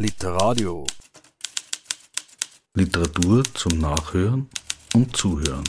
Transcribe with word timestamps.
Literadio. 0.00 0.86
Literatur 2.72 3.44
zum 3.52 3.78
Nachhören 3.78 4.48
und 4.94 5.14
Zuhören. 5.14 5.64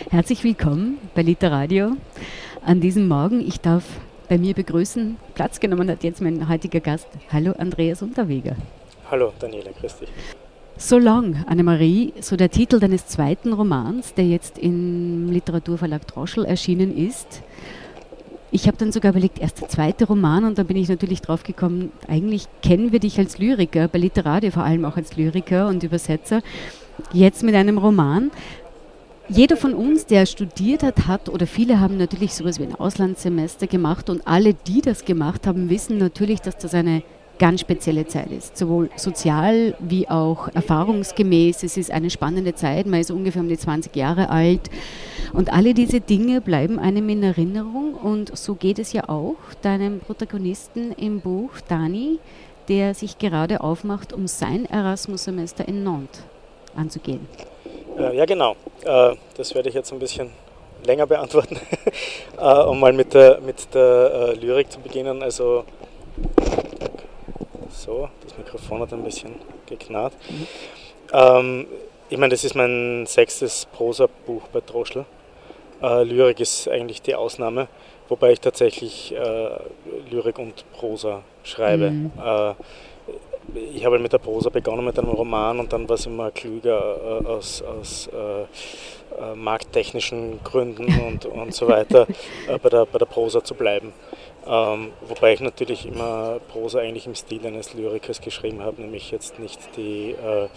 Herzlich 0.08 0.44
willkommen 0.44 0.98
bei 1.16 1.22
Literadio 1.22 1.96
an 2.64 2.80
diesem 2.80 3.08
Morgen. 3.08 3.40
Ich 3.40 3.60
darf 3.60 3.82
bei 4.28 4.38
mir 4.38 4.54
begrüßen, 4.54 5.16
Platz 5.34 5.58
genommen 5.58 5.90
hat 5.90 6.04
jetzt 6.04 6.20
mein 6.20 6.48
heutiger 6.48 6.78
Gast. 6.78 7.08
Hallo 7.32 7.54
Andreas 7.58 8.02
Unterweger. 8.02 8.54
Hallo 9.10 9.32
Daniela, 9.40 9.72
grüß 9.72 9.98
dich. 9.98 10.10
So 10.78 10.98
Long, 10.98 11.36
Annemarie, 11.46 12.12
so 12.20 12.34
der 12.36 12.50
Titel 12.50 12.80
deines 12.80 13.06
zweiten 13.06 13.52
Romans, 13.52 14.14
der 14.14 14.26
jetzt 14.26 14.58
im 14.58 15.30
Literaturverlag 15.30 16.06
Droschel 16.06 16.44
erschienen 16.44 16.96
ist. 16.96 17.42
Ich 18.50 18.66
habe 18.66 18.76
dann 18.78 18.90
sogar 18.90 19.12
überlegt, 19.12 19.38
erst 19.38 19.60
der 19.60 19.68
zweite 19.68 20.06
Roman 20.06 20.44
und 20.44 20.58
dann 20.58 20.66
bin 20.66 20.76
ich 20.76 20.88
natürlich 20.88 21.20
drauf 21.20 21.42
gekommen, 21.42 21.92
eigentlich 22.08 22.46
kennen 22.62 22.90
wir 22.90 23.00
dich 23.00 23.18
als 23.18 23.38
Lyriker, 23.38 23.88
bei 23.88 23.98
Literadio 23.98 24.50
vor 24.50 24.64
allem 24.64 24.84
auch 24.84 24.96
als 24.96 25.16
Lyriker 25.16 25.68
und 25.68 25.82
Übersetzer, 25.82 26.42
jetzt 27.12 27.42
mit 27.42 27.54
einem 27.54 27.78
Roman. 27.78 28.30
Jeder 29.28 29.56
von 29.56 29.74
uns, 29.74 30.06
der 30.06 30.26
studiert 30.26 30.82
hat, 30.82 31.06
hat 31.06 31.28
oder 31.28 31.46
viele 31.46 31.80
haben 31.80 31.96
natürlich 31.96 32.34
sowas 32.34 32.58
wie 32.58 32.64
ein 32.64 32.74
Auslandssemester 32.74 33.66
gemacht 33.66 34.10
und 34.10 34.26
alle, 34.26 34.54
die 34.54 34.80
das 34.80 35.04
gemacht 35.04 35.46
haben, 35.46 35.70
wissen 35.70 35.96
natürlich, 35.98 36.40
dass 36.40 36.58
das 36.58 36.74
eine 36.74 37.02
ganz 37.38 37.60
spezielle 37.60 38.06
Zeit 38.06 38.30
ist, 38.30 38.56
sowohl 38.56 38.90
sozial 38.96 39.74
wie 39.80 40.08
auch 40.08 40.48
erfahrungsgemäß. 40.54 41.62
Es 41.62 41.76
ist 41.76 41.90
eine 41.90 42.10
spannende 42.10 42.54
Zeit, 42.54 42.86
man 42.86 43.00
ist 43.00 43.10
ungefähr 43.10 43.42
um 43.42 43.48
die 43.48 43.58
20 43.58 43.94
Jahre 43.96 44.30
alt 44.30 44.70
und 45.32 45.52
alle 45.52 45.74
diese 45.74 46.00
Dinge 46.00 46.40
bleiben 46.40 46.78
einem 46.78 47.08
in 47.08 47.22
Erinnerung 47.22 47.94
und 47.94 48.36
so 48.36 48.54
geht 48.54 48.78
es 48.78 48.92
ja 48.92 49.08
auch 49.08 49.36
deinem 49.62 50.00
Protagonisten 50.00 50.92
im 50.92 51.20
Buch 51.20 51.50
Dani, 51.68 52.18
der 52.68 52.94
sich 52.94 53.18
gerade 53.18 53.60
aufmacht, 53.60 54.12
um 54.12 54.26
sein 54.26 54.66
Erasmus-Semester 54.66 55.66
in 55.66 55.82
Nantes 55.82 56.22
anzugehen. 56.76 57.26
Äh, 57.98 58.16
ja, 58.16 58.24
genau. 58.24 58.56
Äh, 58.84 59.16
das 59.36 59.54
werde 59.54 59.68
ich 59.68 59.74
jetzt 59.74 59.92
ein 59.92 59.98
bisschen 59.98 60.30
länger 60.84 61.06
beantworten, 61.06 61.58
äh, 62.38 62.62
um 62.62 62.80
mal 62.80 62.92
mit 62.92 63.14
der, 63.14 63.40
mit 63.40 63.74
der 63.74 64.34
Lyrik 64.40 64.70
zu 64.70 64.80
beginnen. 64.80 65.22
Also 65.22 65.64
so, 67.82 68.08
das 68.24 68.36
Mikrofon 68.38 68.80
hat 68.80 68.92
ein 68.92 69.02
bisschen 69.02 69.34
geknarrt. 69.66 70.14
Mhm. 70.28 70.46
Ähm, 71.12 71.66
ich 72.08 72.18
meine, 72.18 72.30
das 72.30 72.44
ist 72.44 72.54
mein 72.54 73.04
sechstes 73.06 73.66
Prosa-Buch 73.72 74.48
bei 74.52 74.60
Droschel. 74.60 75.04
Äh, 75.82 76.04
Lyrik 76.04 76.40
ist 76.40 76.68
eigentlich 76.68 77.02
die 77.02 77.14
Ausnahme, 77.14 77.68
wobei 78.08 78.32
ich 78.32 78.40
tatsächlich 78.40 79.14
äh, 79.14 79.50
Lyrik 80.10 80.38
und 80.38 80.64
Prosa 80.72 81.22
schreibe. 81.42 81.90
Mhm. 81.90 82.12
Äh, 82.22 82.54
ich 83.74 83.84
habe 83.84 83.98
mit 83.98 84.12
der 84.12 84.18
Prosa 84.18 84.50
begonnen 84.50 84.84
mit 84.84 84.98
einem 84.98 85.08
Roman 85.08 85.58
und 85.58 85.72
dann 85.72 85.88
war 85.88 85.96
es 85.96 86.06
immer 86.06 86.30
klüger 86.30 87.20
äh, 87.22 87.26
aus, 87.26 87.62
aus 87.62 88.08
äh, 88.12 88.42
äh, 88.42 89.34
markttechnischen 89.34 90.40
Gründen 90.44 90.86
und, 91.00 91.26
und 91.26 91.54
so 91.54 91.68
weiter 91.68 92.06
bei, 92.62 92.68
der, 92.68 92.86
bei 92.86 92.98
der 92.98 93.06
Prosa 93.06 93.42
zu 93.42 93.54
bleiben. 93.54 93.92
Ähm, 94.46 94.92
wobei 95.02 95.34
ich 95.34 95.40
natürlich 95.40 95.86
immer 95.86 96.40
Prosa 96.48 96.80
eigentlich 96.80 97.06
im 97.06 97.14
Stil 97.14 97.46
eines 97.46 97.74
Lyrikers 97.74 98.20
geschrieben 98.20 98.62
habe, 98.62 98.82
nämlich 98.82 99.10
jetzt 99.12 99.38
nicht 99.38 99.60
die 99.76 100.12
äh, 100.12 100.48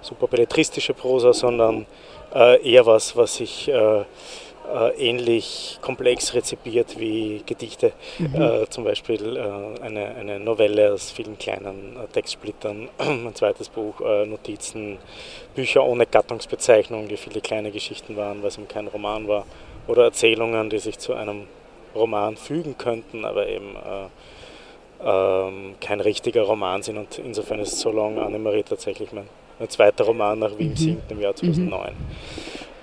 super 0.00 0.28
belletristische 0.28 0.94
Prosa, 0.94 1.34
sondern 1.34 1.86
äh, 2.34 2.66
eher 2.68 2.86
was, 2.86 3.16
was 3.16 3.40
ich 3.40 3.68
äh, 3.68 4.00
äh 4.00 4.04
ähnlich 4.96 5.78
komplex 5.82 6.32
rezipiert 6.32 6.98
wie 6.98 7.42
Gedichte. 7.44 7.92
Mhm. 8.18 8.40
Äh, 8.40 8.70
zum 8.70 8.84
Beispiel 8.84 9.36
äh, 9.36 9.82
eine, 9.82 10.14
eine 10.14 10.40
Novelle 10.40 10.94
aus 10.94 11.10
vielen 11.10 11.36
kleinen 11.36 11.98
Textsplittern, 12.14 12.88
ein 12.98 13.34
zweites 13.34 13.68
Buch, 13.68 14.00
Notizen, 14.00 14.98
Bücher 15.54 15.84
ohne 15.84 16.06
Gattungsbezeichnung, 16.06 17.08
die 17.08 17.18
viele 17.18 17.42
kleine 17.42 17.70
Geschichten 17.70 18.16
waren, 18.16 18.40
weil 18.40 18.48
es 18.48 18.56
eben 18.56 18.68
kein 18.68 18.86
Roman 18.86 19.28
war, 19.28 19.44
oder 19.86 20.04
Erzählungen, 20.04 20.70
die 20.70 20.78
sich 20.78 20.98
zu 20.98 21.12
einem 21.12 21.46
Roman 21.94 22.36
fügen 22.36 22.76
könnten, 22.78 23.24
aber 23.24 23.48
eben 23.48 23.76
äh, 23.76 24.08
ähm, 25.04 25.74
kein 25.80 26.00
richtiger 26.00 26.42
Roman 26.42 26.82
sind. 26.82 26.98
Und 26.98 27.18
insofern 27.18 27.60
ist 27.60 27.78
So 27.78 27.90
Long 27.90 28.18
Annemarie 28.18 28.62
tatsächlich 28.62 29.12
mein, 29.12 29.28
mein 29.58 29.68
zweiter 29.68 30.04
Roman 30.04 30.38
nach 30.38 30.58
Wien 30.58 30.70
mhm. 30.70 30.76
singt 30.76 31.10
im 31.10 31.20
Jahr 31.20 31.34
2009. 31.34 31.92
Mhm. 31.92 31.94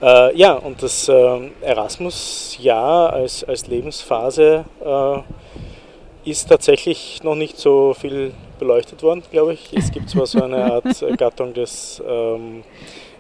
Äh, 0.02 0.36
ja, 0.36 0.54
und 0.54 0.82
das 0.82 1.08
äh, 1.10 1.40
Erasmus-Jahr 1.62 3.14
als, 3.14 3.44
als 3.44 3.68
Lebensphase 3.68 4.66
äh, 4.84 6.30
ist 6.30 6.50
tatsächlich 6.50 7.22
noch 7.24 7.36
nicht 7.36 7.58
so 7.58 7.94
viel 7.94 8.34
beleuchtet 8.60 9.04
worden, 9.04 9.24
glaube 9.32 9.54
ich. 9.54 9.72
Es 9.76 9.92
gibt 9.92 10.10
zwar 10.10 10.26
so 10.26 10.44
eine 10.44 10.64
Art 10.74 11.18
Gattung 11.18 11.54
des 11.54 12.02
ähm, 12.08 12.64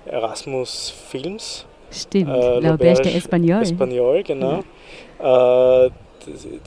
Erasmus-Films. 0.06 1.66
Stimmt, 1.92 2.30
äh, 2.30 2.60
L'Auberge 2.60 3.02
de 3.02 3.16
Espagnol. 3.16 3.62
Espagnol, 3.62 4.24
genau. 4.24 4.52
Ja. 4.52 4.64
Äh, 5.22 5.90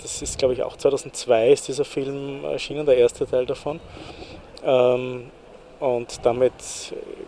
das 0.02 0.22
ist, 0.22 0.38
glaube 0.38 0.54
ich, 0.54 0.62
auch 0.62 0.76
2002 0.76 1.52
ist 1.52 1.68
dieser 1.68 1.84
Film 1.84 2.44
erschienen, 2.44 2.86
der 2.86 2.96
erste 2.96 3.26
Teil 3.26 3.46
davon. 3.46 3.80
Ähm, 4.64 5.30
und 5.80 6.24
damit 6.24 6.52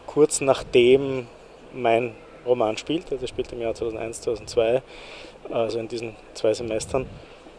kurz 0.07 0.41
nachdem 0.41 1.27
mein 1.73 2.15
Roman 2.47 2.77
spielt, 2.77 3.11
also 3.13 3.27
spielt 3.27 3.53
im 3.53 3.61
Jahr 3.61 3.75
2001, 3.75 4.21
2002, 4.23 4.83
also 5.51 5.79
in 5.79 5.89
diesen 5.89 6.15
zwei 6.35 6.55
Semestern. 6.55 7.07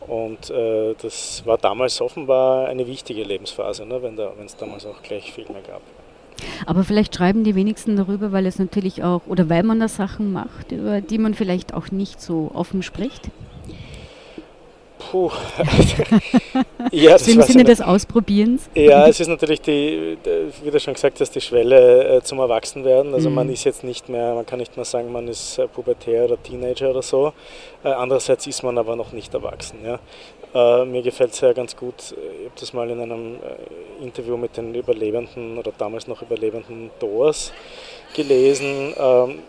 Und 0.07 0.49
äh, 0.49 0.95
das 1.01 1.45
war 1.45 1.57
damals 1.57 1.99
offenbar 1.99 2.67
eine 2.67 2.87
wichtige 2.87 3.23
Lebensphase, 3.23 3.85
ne, 3.85 4.01
wenn 4.01 4.17
es 4.45 4.55
damals 4.55 4.85
auch 4.85 5.01
gleich 5.03 5.33
Filme 5.33 5.61
gab. 5.67 5.81
Aber 6.65 6.83
vielleicht 6.83 7.15
schreiben 7.15 7.43
die 7.43 7.55
wenigsten 7.55 7.97
darüber, 7.97 8.31
weil 8.31 8.45
es 8.45 8.59
natürlich 8.59 9.03
auch, 9.03 9.21
oder 9.27 9.49
weil 9.49 9.63
man 9.63 9.79
da 9.79 9.87
Sachen 9.87 10.31
macht, 10.31 10.71
über 10.71 11.01
die 11.01 11.17
man 11.17 11.33
vielleicht 11.33 11.73
auch 11.73 11.91
nicht 11.91 12.21
so 12.21 12.51
offen 12.53 12.83
spricht? 12.83 13.29
Puh. 14.99 15.31
ja, 16.91 17.11
das 17.11 17.27
Im 17.27 17.41
Sinne 17.41 17.63
des 17.63 17.81
Ausprobierens? 17.81 18.69
Ja, 18.73 19.07
es 19.07 19.19
ist 19.19 19.27
natürlich 19.27 19.61
die, 19.61 20.17
wie 20.63 20.71
du 20.71 20.79
schon 20.79 20.93
gesagt 20.93 21.19
hast, 21.19 21.35
die 21.35 21.41
Schwelle 21.41 22.17
äh, 22.17 22.21
zum 22.21 22.39
Erwachsenwerden. 22.39 23.13
Also 23.13 23.29
mhm. 23.29 23.35
man 23.35 23.49
ist 23.49 23.63
jetzt 23.63 23.83
nicht 23.83 24.09
mehr, 24.09 24.33
man 24.33 24.45
kann 24.45 24.59
nicht 24.59 24.75
mehr 24.75 24.85
sagen, 24.85 25.11
man 25.11 25.27
ist 25.27 25.59
äh, 25.59 25.67
pubertär 25.67 26.25
oder 26.25 26.41
Teenager 26.41 26.89
oder 26.89 27.01
so. 27.01 27.33
Äh, 27.83 27.89
andererseits 27.89 28.47
ist 28.47 28.63
man 28.63 28.77
aber 28.77 28.95
noch 28.95 29.11
nicht 29.11 29.33
erwachsen. 29.33 29.79
Ja. 29.85 30.85
mir 30.85 31.01
gefällt 31.01 31.33
es 31.33 31.41
ja 31.41 31.53
ganz 31.53 31.75
gut, 31.75 31.95
ich 32.11 32.45
habe 32.45 32.59
das 32.59 32.73
mal 32.73 32.89
in 32.89 32.99
einem 32.99 33.35
Interview 34.01 34.37
mit 34.37 34.57
den 34.57 34.73
Überlebenden 34.73 35.57
oder 35.57 35.71
damals 35.77 36.07
noch 36.07 36.21
Überlebenden 36.21 36.89
Doors 36.99 37.53
gelesen, 38.15 38.93
ähm, 38.97 39.39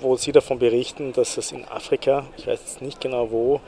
wo 0.00 0.16
sie 0.16 0.32
davon 0.32 0.58
berichten, 0.58 1.12
dass 1.12 1.36
es 1.36 1.52
in 1.52 1.64
Afrika, 1.66 2.24
ich 2.36 2.46
weiß 2.46 2.60
jetzt 2.60 2.82
nicht 2.82 3.00
genau 3.00 3.30
wo, 3.30 3.60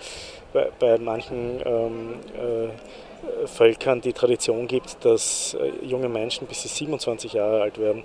bei, 0.52 0.68
bei 0.78 0.98
manchen 0.98 1.60
ähm, 1.64 2.14
äh, 2.34 3.46
Völkern 3.46 4.00
die 4.00 4.12
Tradition 4.12 4.66
gibt, 4.66 5.04
dass 5.04 5.54
äh, 5.54 5.84
junge 5.84 6.08
Menschen, 6.08 6.46
bis 6.46 6.62
sie 6.62 6.68
27 6.68 7.34
Jahre 7.34 7.62
alt 7.62 7.78
werden, 7.78 8.04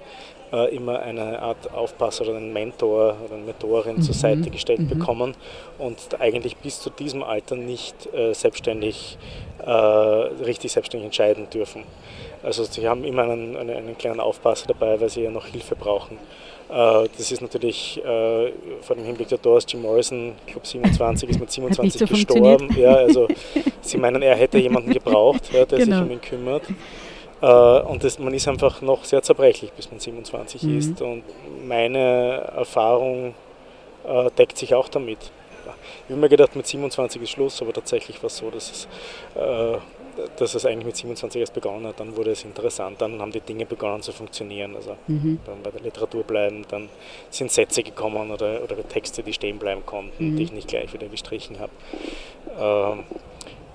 äh, 0.52 0.75
immer 0.75 1.00
eine 1.00 1.41
Art 1.41 1.74
Aufpasser 1.74 2.24
oder 2.24 2.38
einen 2.38 2.53
Mentor 2.53 3.16
oder 3.25 3.36
eine 3.36 3.44
Mentorin 3.44 3.97
mhm. 3.97 4.02
zur 4.02 4.13
Seite 4.13 4.50
gestellt 4.50 4.81
mhm. 4.81 4.90
bekommen 4.90 5.36
und 5.80 5.97
eigentlich 6.19 6.57
bis 6.57 6.80
zu 6.80 6.90
diesem 6.90 7.24
Alter 7.24 7.56
nicht 7.56 8.13
äh, 8.13 8.34
selbstständig, 8.34 9.18
äh, 9.66 9.72
richtig 9.72 10.72
selbstständig 10.72 11.06
entscheiden 11.06 11.50
dürfen. 11.50 11.84
Also 12.44 12.63
sie 12.63 12.88
haben 12.88 13.03
immer 13.03 13.24
einen, 13.24 13.57
einen, 13.57 13.75
einen 13.75 13.97
kleinen 13.97 14.19
Aufpasser 14.19 14.68
dabei, 14.68 15.00
weil 15.02 15.09
sie 15.09 15.24
ja 15.24 15.31
noch 15.31 15.47
Hilfe 15.47 15.75
brauchen. 15.75 16.18
Äh, 16.69 17.07
das 17.17 17.31
ist 17.31 17.41
natürlich 17.41 17.97
äh, 18.03 18.51
vor 18.81 18.95
dem 18.95 19.05
Hinblick 19.05 19.27
der 19.27 19.37
Doors, 19.37 19.65
Jim 19.67 19.81
Morrison, 19.81 20.33
ich 20.45 20.53
glaube 20.53 20.67
27, 20.67 21.29
ist 21.29 21.39
mit 21.39 21.51
27 21.51 22.00
so 22.00 22.07
gestorben. 22.07 22.75
Ja, 22.77 22.95
also 22.95 23.27
sie 23.81 23.97
meinen, 23.97 24.21
er 24.21 24.35
hätte 24.35 24.57
jemanden 24.57 24.91
gebraucht, 24.91 25.51
ja, 25.53 25.65
der 25.65 25.79
genau. 25.79 25.97
sich 25.97 26.06
um 26.06 26.12
ihn 26.12 26.21
kümmert. 26.21 26.63
Äh, 27.41 27.81
und 27.81 28.03
das, 28.03 28.17
man 28.17 28.33
ist 28.33 28.47
einfach 28.47 28.81
noch 28.81 29.03
sehr 29.03 29.21
zerbrechlich, 29.21 29.71
bis 29.73 29.91
man 29.91 30.00
27 30.00 30.63
mhm. 30.63 30.77
ist. 30.77 31.01
Und 31.01 31.23
meine 31.67 32.51
Erfahrung 32.56 33.35
äh, 34.07 34.31
deckt 34.31 34.57
sich 34.57 34.73
auch 34.73 34.89
damit. 34.89 35.19
Ich 36.07 36.11
habe 36.11 36.21
mir 36.21 36.29
gedacht, 36.29 36.56
mit 36.56 36.68
27 36.68 37.21
ist 37.21 37.31
Schluss, 37.31 37.61
aber 37.61 37.73
tatsächlich 37.73 38.21
war 38.21 38.27
es 38.27 38.38
so, 38.38 38.50
dass 38.50 38.71
es 38.71 38.88
äh, 39.35 39.77
dass 40.38 40.56
es 40.56 40.65
eigentlich 40.65 40.85
mit 40.85 40.95
27 40.95 41.39
erst 41.41 41.53
begonnen 41.53 41.88
hat, 41.88 42.00
dann 42.00 42.15
wurde 42.15 42.31
es 42.31 42.44
interessant, 42.44 43.01
dann 43.01 43.19
haben 43.21 43.31
die 43.31 43.41
Dinge 43.41 43.65
begonnen 43.65 44.01
zu 44.01 44.12
funktionieren. 44.12 44.75
Also 44.75 44.95
mhm. 45.07 45.39
bei 45.63 45.71
der 45.71 45.81
Literatur 45.81 46.23
bleiben, 46.23 46.65
dann 46.69 46.89
sind 47.29 47.51
Sätze 47.51 47.83
gekommen 47.83 48.31
oder, 48.31 48.63
oder 48.63 48.88
Texte, 48.88 49.23
die 49.23 49.33
stehen 49.33 49.59
bleiben 49.59 49.85
konnten, 49.85 50.31
mhm. 50.31 50.38
die 50.38 50.44
ich 50.44 50.51
nicht 50.51 50.67
gleich 50.67 50.94
wieder 50.94 51.07
gestrichen 51.07 51.59
habe. 51.59 51.71
Ähm, 52.59 53.03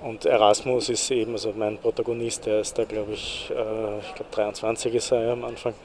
und 0.03 0.25
Erasmus 0.25 0.89
ist 0.89 1.11
eben, 1.11 1.33
also 1.33 1.53
mein 1.55 1.77
Protagonist, 1.77 2.47
der 2.47 2.61
ist 2.61 2.75
da, 2.77 2.85
glaube 2.85 3.13
ich, 3.13 3.51
äh, 3.51 3.99
ich 3.99 4.15
glaube 4.15 4.31
23 4.31 4.95
ist 4.95 5.11
er 5.11 5.33
am 5.33 5.45
Anfang. 5.45 5.75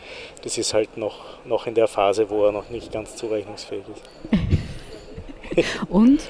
Das 0.42 0.56
ist 0.56 0.72
halt 0.72 0.96
noch, 0.96 1.18
noch 1.44 1.66
in 1.66 1.74
der 1.74 1.86
Phase, 1.86 2.30
wo 2.30 2.46
er 2.46 2.52
noch 2.52 2.70
nicht 2.70 2.90
ganz 2.90 3.14
zurechnungsfähig 3.16 3.84
ist. 3.94 5.64
Und 5.90 6.22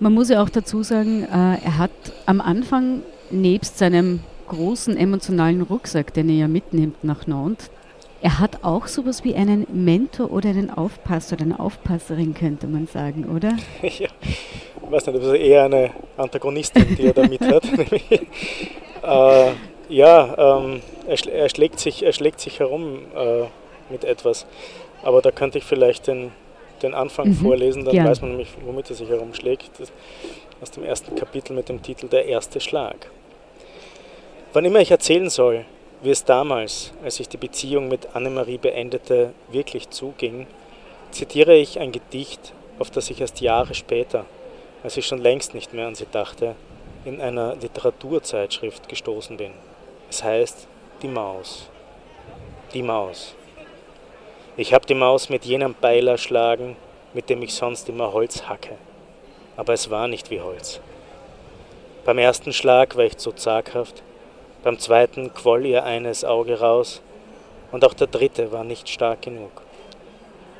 Man 0.00 0.12
muss 0.12 0.28
ja 0.28 0.42
auch 0.42 0.50
dazu 0.50 0.82
sagen, 0.82 1.22
äh, 1.22 1.64
er 1.64 1.78
hat 1.78 1.90
am 2.26 2.40
Anfang 2.40 3.02
nebst 3.30 3.78
seinem 3.78 4.20
großen 4.48 4.96
emotionalen 4.96 5.62
Rucksack, 5.62 6.12
den 6.14 6.28
er 6.28 6.34
ja 6.34 6.48
mitnimmt 6.48 7.02
nach 7.02 7.26
Nantes, 7.26 7.70
er 8.24 8.38
hat 8.38 8.64
auch 8.64 8.86
sowas 8.86 9.22
wie 9.22 9.34
einen 9.34 9.66
Mentor 9.70 10.32
oder 10.32 10.48
einen 10.48 10.70
Aufpasser 10.70 11.34
oder 11.36 11.44
eine 11.44 11.60
Aufpasserin, 11.60 12.32
könnte 12.32 12.66
man 12.66 12.86
sagen, 12.86 13.26
oder? 13.26 13.50
ja, 13.82 14.08
ich 14.08 14.90
weiß 14.90 15.06
nicht, 15.06 15.18
das 15.18 15.26
ist 15.26 15.34
eher 15.34 15.64
eine 15.64 15.90
Antagonistin, 16.16 16.96
die 16.96 17.02
er 17.02 17.12
da 17.12 17.28
mit 17.28 17.42
hat. 17.42 17.64
äh, 19.02 19.52
ja, 19.90 20.58
ähm, 20.58 20.80
er, 21.06 21.32
er, 21.34 21.48
schlägt 21.50 21.78
sich, 21.78 22.02
er 22.02 22.14
schlägt 22.14 22.40
sich 22.40 22.60
herum 22.60 23.00
äh, 23.14 23.44
mit 23.90 24.04
etwas. 24.04 24.46
Aber 25.02 25.20
da 25.20 25.30
könnte 25.30 25.58
ich 25.58 25.64
vielleicht 25.64 26.06
den, 26.06 26.32
den 26.82 26.94
Anfang 26.94 27.28
mhm, 27.28 27.34
vorlesen, 27.34 27.84
dann 27.84 27.94
ja. 27.94 28.06
weiß 28.06 28.22
man 28.22 28.30
nämlich, 28.30 28.48
womit 28.64 28.88
er 28.88 28.96
sich 28.96 29.10
herumschlägt. 29.10 29.70
Das 29.78 29.92
aus 30.64 30.70
dem 30.70 30.84
ersten 30.84 31.14
Kapitel 31.14 31.52
mit 31.52 31.68
dem 31.68 31.82
Titel 31.82 32.08
Der 32.08 32.24
erste 32.24 32.58
Schlag. 32.58 33.10
Wann 34.54 34.64
immer 34.64 34.80
ich 34.80 34.90
erzählen 34.90 35.28
soll, 35.28 35.66
wie 36.00 36.08
es 36.08 36.24
damals, 36.24 36.94
als 37.04 37.20
ich 37.20 37.28
die 37.28 37.36
Beziehung 37.36 37.88
mit 37.88 38.16
Annemarie 38.16 38.56
beendete, 38.56 39.34
wirklich 39.50 39.90
zuging, 39.90 40.46
zitiere 41.10 41.54
ich 41.54 41.80
ein 41.80 41.92
Gedicht, 41.92 42.54
auf 42.78 42.90
das 42.90 43.10
ich 43.10 43.20
erst 43.20 43.42
Jahre 43.42 43.74
später, 43.74 44.24
als 44.82 44.96
ich 44.96 45.06
schon 45.06 45.20
längst 45.20 45.52
nicht 45.52 45.74
mehr 45.74 45.86
an 45.86 45.96
sie 45.96 46.06
dachte, 46.10 46.54
in 47.04 47.20
einer 47.20 47.56
Literaturzeitschrift 47.56 48.88
gestoßen 48.88 49.36
bin. 49.36 49.52
Es 50.08 50.24
heißt 50.24 50.66
Die 51.02 51.08
Maus. 51.08 51.68
Die 52.72 52.82
Maus. 52.82 53.34
Ich 54.56 54.72
hab 54.72 54.86
die 54.86 54.94
Maus 54.94 55.28
mit 55.28 55.44
jenem 55.44 55.74
Beil 55.78 56.08
erschlagen, 56.08 56.76
mit 57.12 57.28
dem 57.28 57.42
ich 57.42 57.52
sonst 57.52 57.90
immer 57.90 58.14
Holz 58.14 58.44
hacke. 58.48 58.78
Aber 59.56 59.72
es 59.72 59.90
war 59.90 60.08
nicht 60.08 60.30
wie 60.30 60.40
Holz. 60.40 60.80
Beim 62.04 62.18
ersten 62.18 62.52
Schlag 62.52 62.96
war 62.96 63.04
ich 63.04 63.16
zu 63.16 63.32
zaghaft, 63.32 64.02
beim 64.62 64.78
zweiten 64.78 65.32
quoll 65.32 65.66
ihr 65.66 65.84
eines 65.84 66.24
Auge 66.24 66.60
raus 66.60 67.02
und 67.72 67.84
auch 67.84 67.94
der 67.94 68.06
dritte 68.06 68.52
war 68.52 68.64
nicht 68.64 68.88
stark 68.88 69.22
genug. 69.22 69.62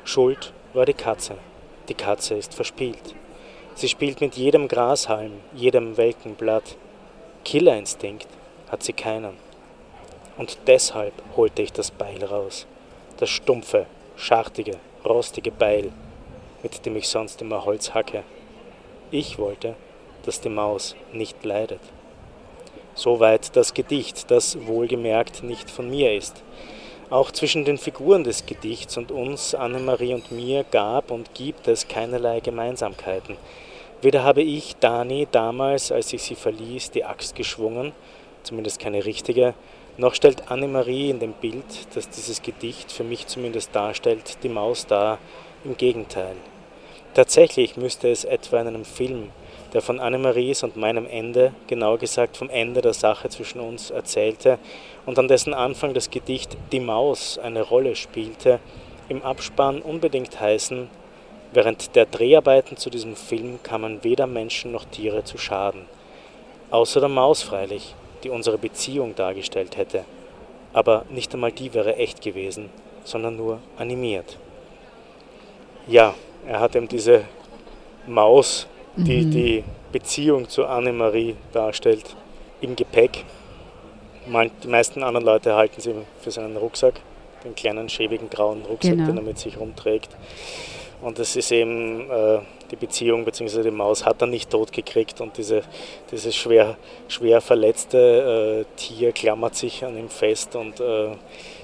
Schuld 0.03 0.53
war 0.73 0.85
die 0.85 0.93
Katze. 0.93 1.35
Die 1.89 1.93
Katze 1.93 2.35
ist 2.35 2.53
verspielt. 2.53 3.15
Sie 3.75 3.87
spielt 3.87 4.21
mit 4.21 4.35
jedem 4.35 4.67
Grashalm, 4.67 5.33
jedem 5.53 5.97
welken 5.97 6.35
Blatt. 6.35 6.77
Killerinstinkt 7.43 8.27
hat 8.69 8.83
sie 8.83 8.93
keinen. 8.93 9.33
Und 10.37 10.57
deshalb 10.67 11.13
holte 11.35 11.61
ich 11.61 11.73
das 11.73 11.91
Beil 11.91 12.23
raus. 12.23 12.67
Das 13.17 13.29
stumpfe, 13.29 13.85
schartige, 14.15 14.77
rostige 15.03 15.51
Beil, 15.51 15.91
mit 16.63 16.85
dem 16.85 16.95
ich 16.95 17.07
sonst 17.07 17.41
immer 17.41 17.65
Holz 17.65 17.93
hacke. 17.93 18.23
Ich 19.11 19.37
wollte, 19.37 19.75
dass 20.25 20.41
die 20.41 20.49
Maus 20.49 20.95
nicht 21.13 21.45
leidet. 21.45 21.79
Soweit 22.95 23.55
das 23.55 23.75
Gedicht, 23.75 24.31
das 24.31 24.65
wohlgemerkt 24.65 25.43
nicht 25.43 25.69
von 25.69 25.89
mir 25.89 26.15
ist. 26.15 26.41
Auch 27.11 27.29
zwischen 27.29 27.65
den 27.65 27.77
Figuren 27.77 28.23
des 28.23 28.47
Gedichts 28.47 28.97
und 28.97 29.11
uns, 29.11 29.53
Annemarie 29.53 30.15
und 30.15 30.31
mir, 30.31 30.63
gab 30.63 31.11
und 31.11 31.35
gibt 31.35 31.67
es 31.67 31.87
keinerlei 31.87 32.39
Gemeinsamkeiten. 32.39 33.37
Weder 34.01 34.23
habe 34.23 34.41
ich 34.41 34.75
Dani 34.77 35.27
damals, 35.31 35.91
als 35.91 36.11
ich 36.11 36.23
sie 36.23 36.35
verließ, 36.35 36.89
die 36.89 37.05
Axt 37.05 37.35
geschwungen, 37.35 37.91
zumindest 38.41 38.79
keine 38.79 39.05
richtige, 39.05 39.53
noch 39.97 40.15
stellt 40.15 40.49
Annemarie 40.49 41.11
in 41.11 41.19
dem 41.19 41.33
Bild, 41.33 41.63
das 41.93 42.09
dieses 42.09 42.41
Gedicht 42.41 42.91
für 42.91 43.03
mich 43.03 43.27
zumindest 43.27 43.75
darstellt, 43.75 44.37
die 44.41 44.49
Maus 44.49 44.87
dar, 44.87 45.19
im 45.63 45.77
Gegenteil. 45.77 46.35
Tatsächlich 47.15 47.77
müsste 47.77 48.11
es 48.11 48.25
etwa 48.25 48.59
in 48.59 48.67
einem 48.67 48.83
Film 48.83 49.31
der 49.71 49.81
von 49.81 49.99
Annemaries 49.99 50.63
und 50.63 50.75
meinem 50.75 51.07
Ende, 51.07 51.53
genauer 51.67 51.97
gesagt 51.97 52.35
vom 52.35 52.49
Ende 52.49 52.81
der 52.81 52.93
Sache 52.93 53.29
zwischen 53.29 53.59
uns, 53.59 53.89
erzählte 53.89 54.59
und 55.05 55.17
an 55.17 55.29
dessen 55.29 55.53
Anfang 55.53 55.93
das 55.93 56.09
Gedicht 56.09 56.57
Die 56.73 56.79
Maus 56.81 57.37
eine 57.37 57.61
Rolle 57.61 57.95
spielte, 57.95 58.59
im 59.07 59.23
Abspann 59.23 59.81
unbedingt 59.81 60.39
heißen, 60.39 60.89
während 61.53 61.95
der 61.95 62.05
Dreharbeiten 62.05 62.75
zu 62.75 62.89
diesem 62.89 63.15
Film 63.15 63.59
kamen 63.63 64.03
weder 64.03 64.27
Menschen 64.27 64.73
noch 64.73 64.83
Tiere 64.83 65.23
zu 65.23 65.37
Schaden. 65.37 65.85
Außer 66.69 66.99
der 66.99 67.09
Maus 67.09 67.43
freilich, 67.43 67.95
die 68.23 68.29
unsere 68.29 68.57
Beziehung 68.57 69.15
dargestellt 69.15 69.77
hätte. 69.77 70.03
Aber 70.73 71.05
nicht 71.09 71.33
einmal 71.33 71.53
die 71.53 71.73
wäre 71.73 71.95
echt 71.95 72.21
gewesen, 72.21 72.69
sondern 73.05 73.37
nur 73.37 73.59
animiert. 73.77 74.37
Ja, 75.87 76.13
er 76.47 76.59
hat 76.59 76.75
eben 76.75 76.87
diese 76.87 77.23
Maus 78.07 78.67
die 78.95 79.25
mhm. 79.25 79.31
die 79.31 79.63
Beziehung 79.91 80.49
zu 80.49 80.65
Annemarie 80.65 81.35
darstellt, 81.53 82.03
im 82.61 82.75
Gepäck. 82.75 83.25
Die 84.25 84.67
meisten 84.67 85.03
anderen 85.03 85.25
Leute 85.25 85.55
halten 85.55 85.79
sie 85.79 85.93
für 86.19 86.31
seinen 86.31 86.57
Rucksack, 86.57 86.95
den 87.43 87.53
kleinen, 87.55 87.89
schäbigen, 87.89 88.29
grauen 88.29 88.63
Rucksack, 88.63 88.93
genau. 88.93 89.07
den 89.07 89.17
er 89.17 89.23
mit 89.23 89.37
sich 89.37 89.59
rumträgt. 89.59 90.09
Und 91.01 91.19
das 91.19 91.35
ist 91.35 91.51
eben 91.51 92.09
äh, 92.09 92.39
die 92.71 92.75
Beziehung, 92.75 93.25
beziehungsweise 93.25 93.63
die 93.63 93.75
Maus 93.75 94.05
hat 94.05 94.21
er 94.21 94.27
nicht 94.27 94.49
tot 94.49 94.71
gekriegt 94.71 95.21
und 95.21 95.37
diese, 95.37 95.61
dieses 96.11 96.35
schwer, 96.35 96.77
schwer 97.07 97.41
verletzte 97.41 98.65
äh, 98.65 98.75
Tier 98.77 99.11
klammert 99.11 99.55
sich 99.55 99.85
an 99.85 99.97
ihm 99.97 100.09
fest 100.09 100.55
und 100.55 100.79
äh, 100.79 101.09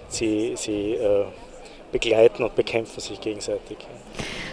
sie, 0.10 0.54
sie 0.56 0.94
äh, 0.94 1.25
begleiten 1.92 2.44
und 2.44 2.56
bekämpfen 2.56 3.00
sich 3.00 3.19
gegenseitig. 3.19 3.78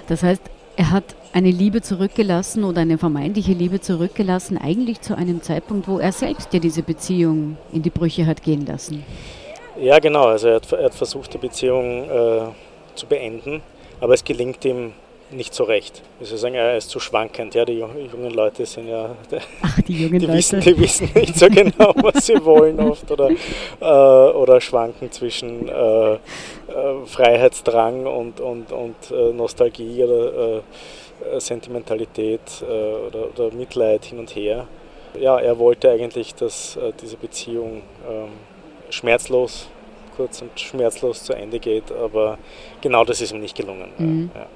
Das 0.09 0.23
heißt, 0.23 0.43
er 0.77 0.91
hat 0.91 1.05
eine 1.33 1.51
Liebe 1.51 1.83
zurückgelassen 1.83 2.65
oder 2.65 2.81
eine 2.81 2.99
vermeintliche 2.99 3.53
Liebe 3.53 3.81
zurückgelassen, 3.81 4.59
eigentlich 4.59 5.01
zu 5.01 5.17
einem 5.17 5.43
Zeitpunkt, 5.43 5.87
wo 5.87 5.99
er 5.99 6.13
selbst 6.13 6.53
ja 6.53 6.61
diese 6.61 6.83
Beziehung 6.83 7.57
in 7.73 7.83
die 7.83 7.91
Brüche 7.91 8.27
hat 8.27 8.43
gehen 8.43 8.65
lassen. 8.67 9.05
Ja, 9.81 9.99
genau. 9.99 10.25
Also 10.25 10.49
er 10.49 10.57
hat, 10.57 10.73
er 10.73 10.85
hat 10.87 10.95
versucht, 10.95 11.35
die 11.35 11.39
Beziehung 11.39 12.05
äh, 12.05 12.41
zu 12.95 13.07
beenden, 13.07 13.61
aber 14.01 14.15
es 14.15 14.25
gelingt 14.25 14.65
ihm 14.65 14.93
nicht 15.31 15.55
so 15.55 15.65
recht. 15.65 16.03
Ich 16.21 16.31
würde 16.31 16.39
sagen, 16.39 16.55
er 16.55 16.77
ist 16.77 16.89
zu 16.89 17.01
schwankend. 17.01 17.55
Ja, 17.55 17.65
die 17.65 17.79
jungen 17.79 18.33
Leute 18.33 18.65
sind 18.65 18.89
ja. 18.89 19.11
Ach, 19.63 19.81
die 19.83 20.05
jungen 20.05 20.21
die 20.21 20.27
Leute. 20.27 20.39
Wissen, 20.39 20.61
die 20.61 20.79
wissen 20.79 21.11
nicht 21.15 21.39
so 21.39 21.47
genau, 21.51 21.93
was 21.97 22.27
sie 22.27 22.43
wollen 22.45 22.81
oft 22.81 23.11
oder, 23.11 23.31
äh, 23.31 23.85
oder 23.85 24.61
schwanken 24.61 25.13
zwischen 25.13 25.69
äh, 25.69 26.19
äh, 26.79 27.07
Freiheitsdrang 27.07 28.07
und, 28.07 28.41
und, 28.41 28.73
und 28.73 29.11
äh, 29.11 29.33
Nostalgie 29.33 30.05
oder 30.05 30.59
äh, 30.59 31.41
Sentimentalität 31.41 32.41
äh, 32.63 32.65
oder, 32.65 33.29
oder, 33.35 33.55
Mitleid 33.55 34.05
hin 34.05 34.19
und 34.19 34.35
her. 34.35 34.67
Ja, 35.19 35.39
er 35.39 35.59
wollte 35.59 35.91
eigentlich, 35.91 36.35
dass 36.35 36.79
diese 37.03 37.17
Beziehung 37.17 37.83
ähm, 38.09 38.29
schmerzlos 38.91 39.69
kurz 40.17 40.43
und 40.43 40.59
schmerzlos 40.61 41.25
zu 41.25 41.33
Ende 41.33 41.59
geht, 41.59 41.91
aber 41.91 42.39
genau 42.81 43.05
das 43.05 43.21
ist 43.21 43.33
ihm 43.33 43.41
nicht 43.41 43.57
gelungen. 43.57 43.91
Mhm. 43.99 44.31
Ja. 44.35 44.47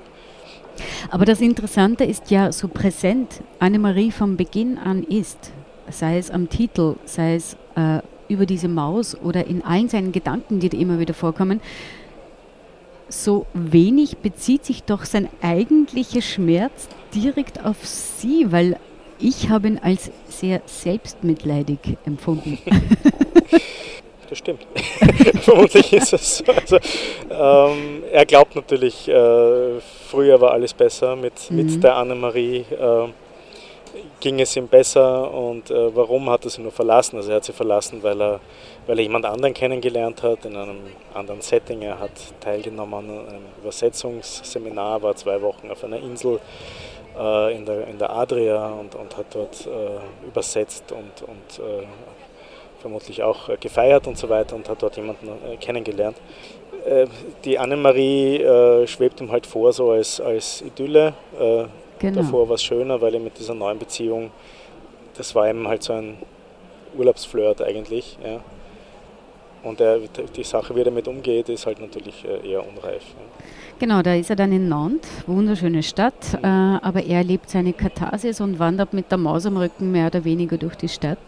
Aber 1.11 1.25
das 1.25 1.41
Interessante 1.41 2.05
ist 2.05 2.31
ja, 2.31 2.52
so 2.52 2.69
präsent 2.69 3.41
Annemarie 3.59 4.11
von 4.11 4.37
Beginn 4.37 4.79
an 4.79 5.05
ist, 5.05 5.52
sei 5.88 6.19
es 6.19 6.31
am 6.31 6.49
Titel, 6.49 6.97
sei 7.05 7.37
es 7.37 7.57
äh, 7.76 8.00
über 8.29 8.47
diese 8.47 8.69
Maus 8.69 9.17
oder 9.21 9.47
in 9.47 9.62
allen 9.62 9.88
seinen 9.88 10.12
Gedanken, 10.12 10.61
die 10.61 10.69
da 10.69 10.79
immer 10.79 10.99
wieder 10.99 11.14
vorkommen, 11.14 11.61
so 13.12 13.47
wenig 13.52 14.19
bezieht 14.19 14.64
sich 14.64 14.83
doch 14.85 15.04
sein 15.04 15.28
eigentlicher 15.42 16.23
Schmerz 16.23 16.88
direkt 17.14 17.64
auf 17.64 17.76
sie, 17.85 18.50
weil 18.50 18.76
ich 19.19 19.49
habe 19.49 19.69
ihn 19.69 19.78
als 19.78 20.11
sehr 20.28 20.62
selbstmitleidig 20.66 21.78
empfunden. 22.04 22.59
das 24.28 24.38
stimmt. 24.38 24.66
Vermutlich 25.42 25.92
ist 25.92 26.12
es 26.12 26.38
so. 26.38 26.45
Also, 26.52 26.78
ähm, 27.31 28.02
er 28.11 28.25
glaubt 28.26 28.57
natürlich, 28.57 29.09
äh, 29.09 29.81
früher 30.09 30.40
war 30.40 30.52
alles 30.52 30.75
besser 30.75 31.14
mit, 31.14 31.50
mhm. 31.50 31.57
mit 31.57 31.85
der 31.85 31.97
Annemarie. 31.97 32.64
Äh, 32.71 33.09
ging 34.20 34.40
es 34.40 34.56
ihm 34.56 34.68
besser 34.68 35.32
und 35.32 35.70
äh, 35.70 35.94
warum 35.94 36.30
hat 36.30 36.44
er 36.44 36.50
sie 36.50 36.62
nur 36.62 36.72
verlassen? 36.72 37.16
Also 37.16 37.30
er 37.30 37.37
hat 37.37 37.44
sie 37.44 37.52
verlassen, 37.52 38.02
weil 38.02 38.20
er, 38.20 38.40
weil 38.87 38.99
er 38.99 39.02
jemand 39.02 39.25
anderen 39.25 39.54
kennengelernt 39.54 40.22
hat, 40.22 40.44
in 40.44 40.56
einem 40.56 40.78
anderen 41.12 41.40
Setting. 41.40 41.82
Er 41.82 41.99
hat 41.99 42.12
teilgenommen 42.40 42.94
an 42.94 43.11
einem 43.11 43.46
Übersetzungsseminar, 43.61 45.02
war 45.02 45.16
zwei 45.16 45.40
Wochen 45.42 45.70
auf 45.70 45.84
einer 45.84 45.99
Insel 45.99 46.40
äh, 47.18 47.56
in, 47.56 47.66
der, 47.66 47.87
in 47.88 47.99
der 47.99 48.11
Adria 48.11 48.68
und, 48.68 48.94
und 48.94 49.16
hat 49.16 49.26
dort 49.32 49.66
äh, 49.66 50.26
übersetzt 50.26 50.92
und, 50.92 51.28
und 51.28 51.64
äh, 51.64 51.84
vermutlich 52.80 53.22
auch 53.22 53.49
gefeiert 53.61 54.06
und 54.06 54.18
so 54.18 54.28
weiter 54.28 54.56
und 54.56 54.68
hat 54.68 54.82
dort 54.82 54.96
jemanden 54.96 55.28
äh, 55.28 55.56
kennengelernt. 55.56 56.16
Äh, 56.84 57.06
die 57.44 57.58
Annemarie 57.58 58.87
schwebt 58.87 59.20
ihm 59.20 59.30
halt 59.30 59.46
vor, 59.46 59.72
so 59.72 59.90
als, 59.90 60.20
als 60.20 60.62
Idylle. 60.62 61.14
Genau. 62.02 62.21
Davor 62.21 62.49
war 62.49 62.56
es 62.56 62.62
schöner, 62.62 63.00
weil 63.00 63.14
er 63.14 63.21
mit 63.21 63.38
dieser 63.38 63.54
neuen 63.54 63.78
Beziehung, 63.78 64.30
das 65.16 65.35
war 65.35 65.49
ihm 65.49 65.68
halt 65.68 65.85
so 65.85 65.92
ein 65.92 66.18
Urlaubsflirt 66.99 67.62
eigentlich. 67.62 68.18
Ja. 68.25 68.40
Und 69.62 69.80
er, 69.80 70.00
die 70.37 70.42
Sache, 70.42 70.75
wie 70.75 70.80
er 70.80 70.87
damit 70.87 71.06
umgeht, 71.06 71.49
ist 71.49 71.64
halt 71.66 71.80
natürlich 71.80 72.25
äh, 72.25 72.50
eher 72.50 72.66
unreif. 72.66 73.02
Ja. 73.02 73.44
Genau, 73.78 74.02
da 74.02 74.14
ist 74.14 74.30
er 74.30 74.37
dann 74.37 74.50
in 74.50 74.68
Nantes, 74.68 75.11
wunderschöne 75.26 75.85
Stadt, 75.85 76.14
mhm. 76.32 76.44
äh, 76.44 76.78
aber 76.82 77.04
er 77.04 77.18
erlebt 77.18 77.49
seine 77.49 77.73
Katharsis 77.73 78.40
und 78.40 78.59
wandert 78.59 78.92
mit 78.92 79.11
der 79.11 79.18
Maus 79.18 79.47
am 79.47 79.56
Rücken 79.56 79.92
mehr 79.92 80.09
oder 80.09 80.25
weniger 80.25 80.59
durch 80.59 80.75
die 80.75 80.88
Stadt 80.88 81.18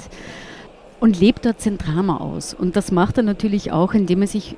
und 0.98 1.20
lebt 1.20 1.46
dort 1.46 1.60
sein 1.60 1.78
Drama 1.78 2.16
aus. 2.16 2.52
Und 2.52 2.74
das 2.74 2.90
macht 2.90 3.16
er 3.18 3.22
natürlich 3.22 3.70
auch, 3.70 3.94
indem 3.94 4.22
er 4.22 4.28
sich 4.28 4.56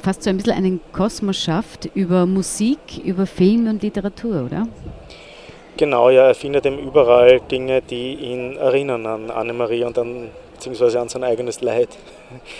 fast 0.00 0.22
so 0.22 0.30
ein 0.30 0.36
bisschen 0.36 0.52
einen 0.52 0.80
Kosmos 0.92 1.38
schafft 1.38 1.90
über 1.94 2.26
Musik, 2.26 2.78
über 3.04 3.26
Film 3.26 3.66
und 3.68 3.82
Literatur, 3.82 4.44
oder? 4.44 4.66
Genau, 5.80 6.10
ja, 6.10 6.26
er 6.26 6.34
findet 6.34 6.66
eben 6.66 6.78
überall 6.78 7.40
Dinge, 7.40 7.80
die 7.80 8.12
ihn 8.12 8.54
erinnern 8.58 9.06
an 9.06 9.30
Annemarie 9.30 9.84
und 9.84 9.96
an 9.96 10.28
beziehungsweise 10.52 11.00
an 11.00 11.08
sein 11.08 11.24
eigenes 11.24 11.62
Leid, 11.62 11.88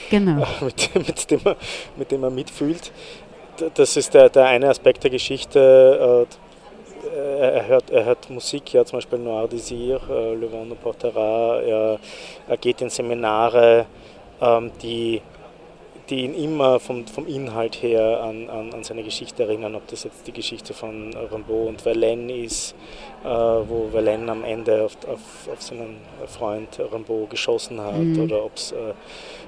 genau. 0.09 0.47
mit, 0.63 0.95
mit, 0.95 1.31
dem 1.31 1.41
er, 1.45 1.57
mit 1.97 2.11
dem 2.11 2.25
er 2.25 2.31
mitfühlt. 2.31 2.91
Das 3.75 3.99
ist 3.99 4.15
der, 4.15 4.31
der 4.31 4.47
eine 4.47 4.71
Aspekt 4.71 5.05
der 5.05 5.11
Geschichte. 5.11 6.27
Äh, 7.15 7.41
er 7.41 7.67
hört, 7.67 7.91
er 7.91 8.07
hört 8.07 8.31
Musik, 8.31 8.73
ja, 8.73 8.87
zum 8.87 8.97
Beispiel 8.97 9.19
Noir 9.19 9.49
Désir, 9.49 10.01
äh, 10.09 10.35
Le 10.35 10.51
Vent 10.51 10.71
de 10.71 10.79
Portera. 10.79 11.61
Er, 11.61 11.99
er 12.49 12.57
geht 12.57 12.81
in 12.81 12.89
Seminare, 12.89 13.85
ähm, 14.41 14.71
die 14.81 15.21
die 16.11 16.25
ihn 16.25 16.35
immer 16.35 16.81
vom, 16.81 17.07
vom 17.07 17.27
Inhalt 17.27 17.83
her 17.83 18.21
an, 18.23 18.51
an, 18.51 18.73
an, 18.75 18.85
seine 18.85 19.05
Geschichte 19.05 19.45
erinnern, 19.45 19.77
ob 19.77 19.87
das 19.87 20.05
jetzt 20.05 20.27
die 20.27 20.33
Geschichte 20.33 20.75
von 20.75 21.15
Rimbaud 21.15 21.69
und 21.69 21.81
Verlaine 21.81 22.33
ist, 22.33 22.75
äh, 23.25 23.29
wo 23.29 23.89
Verlaine 23.93 24.31
am 24.31 24.45
Ende 24.45 24.85
auf, 24.85 24.97
auf, 25.07 25.53
auf 25.53 25.63
seinen 25.63 25.99
Freund 26.27 26.81
Rimbaud 26.93 27.31
geschossen 27.31 27.81
hat, 27.81 27.97
mhm. 27.97 28.25
oder 28.25 28.45
ob 28.45 28.57
es 28.57 28.73
äh, 28.73 28.77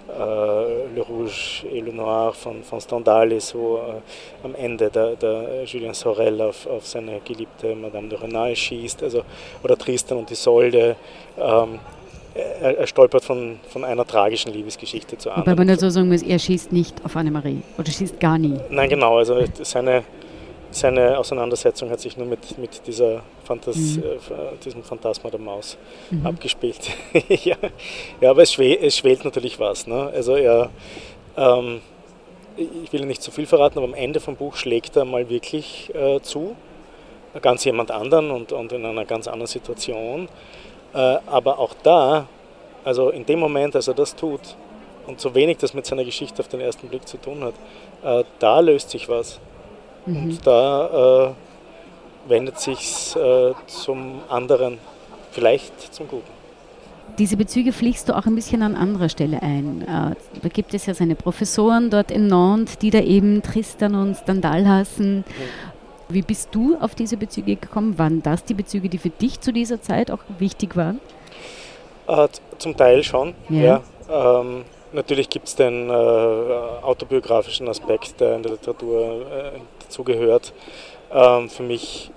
äh, 0.08 0.94
Le 0.94 1.02
Rouge 1.02 1.64
et 1.72 1.84
le 1.84 1.92
Noir 1.92 2.32
von, 2.32 2.62
von 2.62 2.80
Stendhal 2.80 3.32
ist, 3.32 3.54
wo 3.54 3.78
äh, 3.78 4.44
am 4.44 4.54
Ende 4.54 4.88
der, 4.88 5.16
der 5.16 5.64
Julien 5.64 5.94
Sorel 5.94 6.40
auf, 6.40 6.66
auf 6.66 6.86
seine 6.86 7.20
geliebte 7.20 7.74
Madame 7.74 8.08
de 8.08 8.18
Renal 8.18 8.54
schießt, 8.54 9.02
also, 9.02 9.22
oder 9.64 9.76
Tristan 9.76 10.18
und 10.18 10.30
Isolde. 10.30 10.96
Ähm, 11.38 11.80
er, 12.34 12.78
er, 12.78 12.86
stolpert 12.86 13.24
von, 13.24 13.58
von 13.68 13.84
einer 13.84 14.06
tragischen 14.06 14.52
Liebesgeschichte 14.52 15.18
zur 15.18 15.32
anderen. 15.32 15.52
Wobei 15.52 15.64
man 15.64 15.78
so 15.78 15.90
sagen 15.90 16.08
muss, 16.08 16.22
er 16.22 16.38
schießt 16.38 16.72
nicht 16.72 17.04
auf 17.04 17.16
Annemarie 17.16 17.62
oder 17.78 17.90
schießt 17.90 18.18
gar 18.20 18.38
nie. 18.38 18.58
Nein, 18.70 18.88
genau. 18.88 19.18
Also 19.18 19.38
seine, 19.62 20.04
seine 20.70 21.18
Auseinandersetzung 21.18 21.90
hat 21.90 22.00
sich 22.00 22.16
nur 22.16 22.26
mit, 22.26 22.58
mit 22.58 22.86
dieser 22.86 23.22
Phantas 23.44 23.76
mhm. 23.76 24.02
äh, 24.02 24.64
diesem 24.64 24.82
Phantasma 24.82 25.30
der 25.30 25.40
Maus 25.40 25.76
mhm. 26.10 26.26
abgespielt. 26.26 26.90
ja. 27.28 27.56
ja, 28.20 28.30
aber 28.30 28.42
es, 28.42 28.52
schwel, 28.52 28.78
es 28.80 28.96
schwelt 28.96 29.24
natürlich 29.24 29.58
was. 29.58 29.86
Ne? 29.86 30.10
Also 30.14 30.36
er, 30.36 30.70
ähm, 31.36 31.80
ich 32.56 32.92
will 32.92 33.04
nicht 33.06 33.22
zu 33.22 33.30
viel 33.30 33.46
verraten, 33.46 33.78
aber 33.78 33.88
am 33.88 33.94
Ende 33.94 34.20
vom 34.20 34.36
Buch 34.36 34.56
schlägt 34.56 34.96
er 34.96 35.04
mal 35.04 35.28
wirklich 35.28 35.94
äh, 35.94 36.20
zu, 36.20 36.56
ganz 37.40 37.64
jemand 37.64 37.90
anderen 37.90 38.30
und, 38.30 38.52
und 38.52 38.72
in 38.72 38.84
einer 38.84 39.04
ganz 39.04 39.26
anderen 39.26 39.46
Situation. 39.46 40.28
Äh, 40.94 41.18
aber 41.26 41.58
auch 41.58 41.74
da, 41.82 42.26
also 42.84 43.10
in 43.10 43.24
dem 43.24 43.38
Moment, 43.38 43.74
als 43.76 43.88
er 43.88 43.94
das 43.94 44.14
tut, 44.14 44.40
und 45.06 45.20
so 45.20 45.34
wenig 45.34 45.58
das 45.58 45.74
mit 45.74 45.86
seiner 45.86 46.04
Geschichte 46.04 46.40
auf 46.40 46.48
den 46.48 46.60
ersten 46.60 46.88
Blick 46.88 47.06
zu 47.08 47.16
tun 47.16 47.42
hat, 47.42 47.54
äh, 48.02 48.24
da 48.38 48.60
löst 48.60 48.90
sich 48.90 49.08
was. 49.08 49.40
Mhm. 50.06 50.16
Und 50.16 50.46
da 50.46 51.26
äh, 51.26 52.30
wendet 52.30 52.60
sich 52.60 53.16
äh, 53.16 53.52
zum 53.66 54.20
anderen, 54.28 54.78
vielleicht 55.32 55.94
zum 55.94 56.08
Guten. 56.08 56.42
Diese 57.18 57.36
Bezüge 57.36 57.72
fliegst 57.72 58.08
du 58.08 58.16
auch 58.16 58.26
ein 58.26 58.34
bisschen 58.34 58.62
an 58.62 58.74
anderer 58.74 59.08
Stelle 59.08 59.42
ein. 59.42 59.82
Äh, 59.82 60.14
da 60.40 60.48
gibt 60.48 60.72
es 60.72 60.86
ja 60.86 60.94
seine 60.94 61.14
Professoren 61.14 61.90
dort 61.90 62.10
in 62.10 62.26
Nantes, 62.26 62.78
die 62.78 62.90
da 62.90 63.00
eben 63.00 63.42
Tristan 63.42 63.94
und 63.94 64.16
Stendhal 64.16 64.66
hassen. 64.66 65.18
Mhm. 65.18 65.71
Wie 66.12 66.22
bist 66.22 66.50
du 66.52 66.76
auf 66.78 66.94
diese 66.94 67.16
Bezüge 67.16 67.56
gekommen? 67.56 67.98
Waren 67.98 68.22
das 68.22 68.44
die 68.44 68.54
Bezüge, 68.54 68.88
die 68.88 68.98
für 68.98 69.10
dich 69.10 69.40
zu 69.40 69.52
dieser 69.52 69.80
Zeit 69.80 70.10
auch 70.10 70.20
wichtig 70.38 70.76
waren? 70.76 71.00
Äh, 72.06 72.28
zum 72.58 72.76
Teil 72.76 73.02
schon, 73.02 73.34
ja. 73.48 73.82
ja. 74.08 74.40
Ähm, 74.40 74.64
natürlich 74.92 75.30
gibt 75.30 75.48
es 75.48 75.56
den 75.56 75.88
äh, 75.88 75.92
autobiografischen 75.92 77.68
Aspekt, 77.68 78.20
der 78.20 78.36
in 78.36 78.42
der 78.42 78.52
Literatur 78.52 79.22
äh, 79.30 79.58
dazugehört. 79.80 80.52
Ähm, 81.12 81.48
für 81.48 81.62
mich 81.62 82.10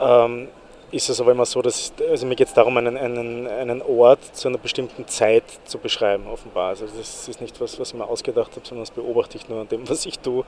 ähm, 0.00 0.48
ist 0.92 1.08
es 1.08 1.20
aber 1.20 1.32
immer 1.32 1.46
so, 1.46 1.62
dass 1.62 1.92
also 2.08 2.26
mir 2.26 2.36
geht 2.36 2.48
es 2.48 2.54
darum, 2.54 2.76
einen, 2.76 2.96
einen, 2.96 3.46
einen 3.46 3.82
Ort 3.82 4.20
zu 4.36 4.48
einer 4.48 4.58
bestimmten 4.58 5.06
Zeit 5.08 5.44
zu 5.64 5.78
beschreiben, 5.78 6.26
offenbar. 6.26 6.68
Also 6.68 6.86
das 6.86 7.28
ist 7.28 7.40
nicht 7.40 7.60
was, 7.60 7.78
was 7.80 7.88
ich 7.88 7.94
mir 7.94 8.06
ausgedacht 8.06 8.52
habe, 8.52 8.66
sondern 8.66 8.84
das 8.84 8.92
beobachte 8.92 9.36
ich 9.36 9.48
nur 9.48 9.60
an 9.60 9.68
dem, 9.68 9.88
was 9.88 10.06
ich 10.06 10.18
tue, 10.18 10.44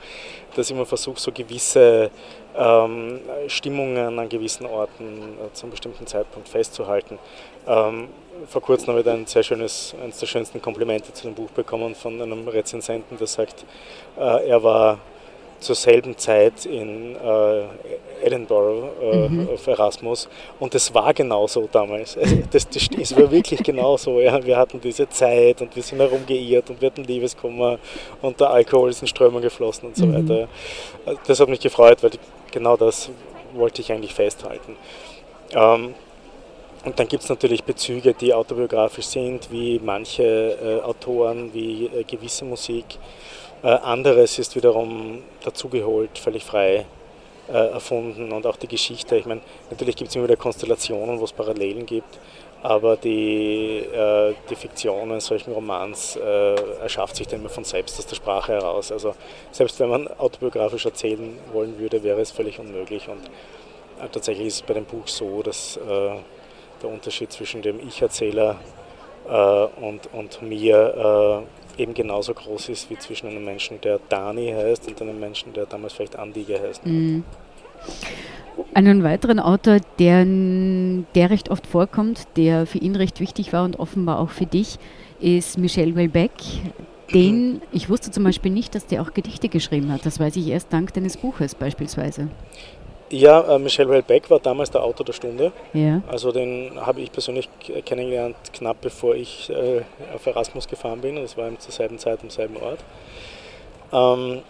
dass 0.55 0.71
ich 0.71 0.77
immer 0.77 0.87
versuche, 0.87 1.19
so 1.21 1.33
gewisse 1.33 2.11
ähm, 2.57 3.21
Stimmungen 3.49 4.19
an 4.19 4.29
gewissen 4.29 4.67
Orten 4.67 5.39
äh, 5.45 5.53
zu 5.53 5.65
einem 5.65 5.73
bestimmten 5.73 6.07
Zeitpunkt 6.07 6.49
festzuhalten. 6.49 7.19
Ähm, 7.67 8.09
vor 8.47 8.63
kurzem 8.63 8.89
habe 8.89 9.01
ich 9.01 9.09
ein 9.09 9.27
sehr 9.27 9.43
schönes, 9.43 9.95
eines 10.03 10.19
der 10.19 10.27
schönsten 10.27 10.63
Komplimente 10.63 11.13
zu 11.13 11.25
dem 11.25 11.35
Buch 11.35 11.51
bekommen 11.51 11.95
von 11.95 12.23
einem 12.23 12.47
Rezensenten, 12.47 13.19
der 13.19 13.27
sagt, 13.27 13.65
äh, 14.17 14.49
er 14.49 14.63
war 14.63 14.99
zur 15.61 15.75
selben 15.75 16.17
Zeit 16.17 16.67
in 16.67 17.17
äh, 17.17 17.63
Edinburgh 18.25 18.91
äh, 19.01 19.29
mhm. 19.29 19.49
auf 19.53 19.67
Erasmus 19.67 20.29
und 20.59 20.75
das 20.75 20.93
war 20.95 21.13
genauso 21.15 21.69
damals. 21.71 22.17
Also 22.17 22.37
das, 22.51 22.69
das, 22.69 22.89
das 22.89 23.17
war 23.17 23.31
wirklich 23.31 23.63
genauso. 23.63 24.21
Ja. 24.21 24.45
Wir 24.45 24.57
hatten 24.57 24.81
diese 24.81 25.09
Zeit 25.09 25.61
und 25.61 25.75
wir 25.75 25.83
sind 25.83 25.99
herumgeirrt 25.99 26.71
und 26.71 26.81
wir 26.81 26.91
hatten 26.91 27.05
Liebeskummer 27.05 27.79
und 28.23 28.41
der 28.41 28.51
Alkohol 28.51 28.91
ist 28.91 29.03
in 29.03 29.09
Strömung 29.09 29.43
geflossen 29.43 29.89
und 29.89 29.97
so 29.97 30.07
mhm. 30.07 30.29
weiter. 30.29 30.49
Das 31.27 31.41
hat 31.41 31.49
mich 31.49 31.61
gefreut, 31.61 32.03
weil 32.03 32.11
genau 32.51 32.77
das 32.77 33.11
wollte 33.55 33.83
ich 33.83 33.93
eigentlich 33.93 34.15
festhalten. 34.15 34.77
Ähm, 35.53 35.95
und 36.85 36.99
dann 36.99 37.09
gibt 37.09 37.25
es 37.25 37.29
natürlich 37.29 37.65
Bezüge, 37.65 38.15
die 38.15 38.33
autobiografisch 38.33 39.07
sind, 39.07 39.51
wie 39.51 39.81
manche 39.83 40.23
äh, 40.23 40.83
Autoren, 40.83 41.53
wie 41.53 41.87
äh, 41.87 42.05
gewisse 42.05 42.45
Musik. 42.45 42.85
Äh, 43.63 43.69
anderes 43.69 44.39
ist 44.39 44.55
wiederum 44.55 45.23
dazugeholt, 45.43 46.17
völlig 46.17 46.45
frei 46.45 46.87
äh, 47.49 47.53
erfunden 47.53 48.31
und 48.31 48.47
auch 48.47 48.57
die 48.57 48.69
Geschichte. 48.69 49.17
Ich 49.17 49.27
meine, 49.27 49.41
natürlich 49.69 49.97
gibt 49.97 50.11
es 50.11 50.17
immer 50.17 50.27
wieder 50.27 50.37
Konstellationen, 50.37 51.19
wo 51.19 51.25
es 51.25 51.33
Parallelen 51.33 51.85
gibt, 51.85 52.21
aber 52.63 52.97
die, 52.97 53.79
äh, 53.79 54.35
die 54.49 54.55
Fiktion 54.55 55.11
in 55.11 55.19
solchen 55.19 55.53
Romans 55.53 56.15
äh, 56.17 56.55
erschafft 56.81 57.17
sich 57.17 57.27
dann 57.27 57.41
immer 57.41 57.49
von 57.49 57.65
selbst 57.65 57.99
aus 57.99 58.07
der 58.07 58.15
Sprache 58.15 58.53
heraus. 58.53 58.93
Also 58.93 59.17
selbst 59.51 59.81
wenn 59.81 59.89
man 59.89 60.07
autobiografisch 60.07 60.85
erzählen 60.85 61.37
wollen 61.53 61.81
würde, 61.81 62.05
wäre 62.05 62.21
es 62.21 62.31
völlig 62.31 62.61
unmöglich. 62.61 63.09
Und 63.09 63.27
äh, 64.05 64.09
tatsächlich 64.13 64.47
ist 64.47 64.55
es 64.55 64.63
bei 64.63 64.75
dem 64.75 64.85
Buch 64.85 65.09
so, 65.09 65.43
dass 65.43 65.79
äh, 65.79 65.81
der 66.81 66.91
Unterschied 66.91 67.33
zwischen 67.33 67.61
dem 67.63 67.81
Ich-Erzähler 67.81 68.57
und, 69.81 70.09
und 70.15 70.41
mir 70.41 71.45
eben 71.79 71.95
genauso 71.95 72.35
groß 72.35 72.69
ist 72.71 72.91
wie 72.91 72.99
zwischen 72.99 73.29
einem 73.29 73.45
Menschen, 73.45 73.81
der 73.81 74.01
Dani 74.09 74.53
heißt 74.53 74.89
und 74.89 75.01
einem 75.01 75.19
Menschen, 75.19 75.53
der 75.53 75.67
damals 75.67 75.93
vielleicht 75.95 76.17
Andige 76.17 76.61
heißt. 76.61 76.85
Mhm. 76.85 77.25
Einen 78.75 79.05
weiteren 79.05 79.39
Autor, 79.39 79.79
der, 79.99 80.25
der 80.25 81.31
recht 81.31 81.51
oft 81.51 81.67
vorkommt, 81.67 82.27
der 82.37 82.67
für 82.67 82.79
ihn 82.79 82.97
recht 82.97 83.21
wichtig 83.21 83.53
war 83.53 83.65
und 83.65 83.79
offenbar 83.79 84.19
auch 84.19 84.31
für 84.31 84.47
dich, 84.47 84.79
ist 85.21 85.59
Michel 85.59 85.95
Welbeck. 85.95 86.33
Den, 87.15 87.63
ich 87.73 87.89
wusste 87.89 88.11
zum 88.11 88.25
Beispiel 88.25 88.53
nicht, 88.53 88.75
dass 88.75 88.87
der 88.87 89.01
auch 89.01 89.15
Gedichte 89.15 89.49
geschrieben 89.49 89.91
hat. 89.91 90.05
Das 90.05 90.21
weiß 90.21 90.37
ich 90.37 90.49
erst 90.49 90.73
dank 90.73 90.93
deines 90.93 91.17
Buches 91.17 91.55
beispielsweise. 91.55 92.29
Ja, 93.11 93.55
äh, 93.55 93.59
Michel 93.59 93.89
Welbeck 93.89 94.29
war 94.31 94.39
damals 94.39 94.71
der 94.71 94.83
Autor 94.83 95.07
der 95.07 95.13
Stunde. 95.13 95.53
Ja. 95.73 96.03
Also 96.09 96.33
den 96.33 96.73
habe 96.77 97.01
ich 97.01 97.11
persönlich 97.11 97.49
kennengelernt, 97.85 98.37
knapp 98.53 98.81
bevor 98.81 99.15
ich 99.15 99.51
äh, 99.51 99.83
auf 100.15 100.27
Erasmus 100.27 100.69
gefahren 100.69 101.01
bin. 101.01 101.17
Das 101.17 101.37
war 101.37 101.51
zur 101.59 101.73
selben 101.73 101.99
Zeit 101.99 102.21
am 102.23 102.31
selben 102.31 102.57
Ort. 102.57 102.81
Ähm, 103.93 104.43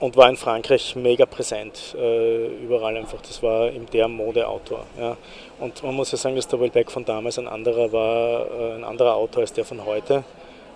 und 0.00 0.16
war 0.16 0.30
in 0.30 0.36
Frankreich 0.36 0.96
mega 0.96 1.26
präsent, 1.26 1.94
äh, 1.98 2.46
überall 2.46 2.96
einfach. 2.96 3.20
Das 3.20 3.42
war 3.42 3.70
eben 3.70 3.86
der 3.92 4.08
Modeautor. 4.08 4.86
Ja. 4.98 5.16
Und 5.58 5.82
man 5.82 5.94
muss 5.94 6.10
ja 6.10 6.18
sagen, 6.18 6.36
dass 6.36 6.48
der 6.48 6.58
Welbeck 6.58 6.90
von 6.90 7.04
damals 7.04 7.38
ein 7.38 7.46
anderer 7.46 7.92
war, 7.92 8.46
äh, 8.46 8.74
ein 8.76 8.84
anderer 8.84 9.14
Autor 9.14 9.42
als 9.42 9.52
der 9.52 9.64
von 9.64 9.84
heute 9.84 10.24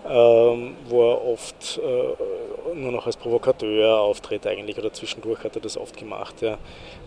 ähm, 0.09 0.77
wo 0.89 1.13
er 1.13 1.27
oft 1.27 1.79
äh, 1.79 2.44
nur 2.75 2.93
noch 2.93 3.07
als 3.07 3.17
Provokateur 3.17 4.01
auftritt 4.01 4.47
eigentlich 4.47 4.79
oder 4.79 4.93
zwischendurch 4.93 5.45
hat 5.45 5.57
er 5.57 5.63
das 5.63 5.77
oft 5.77 5.97
gemacht 5.97 6.43
ja, 6.43 6.59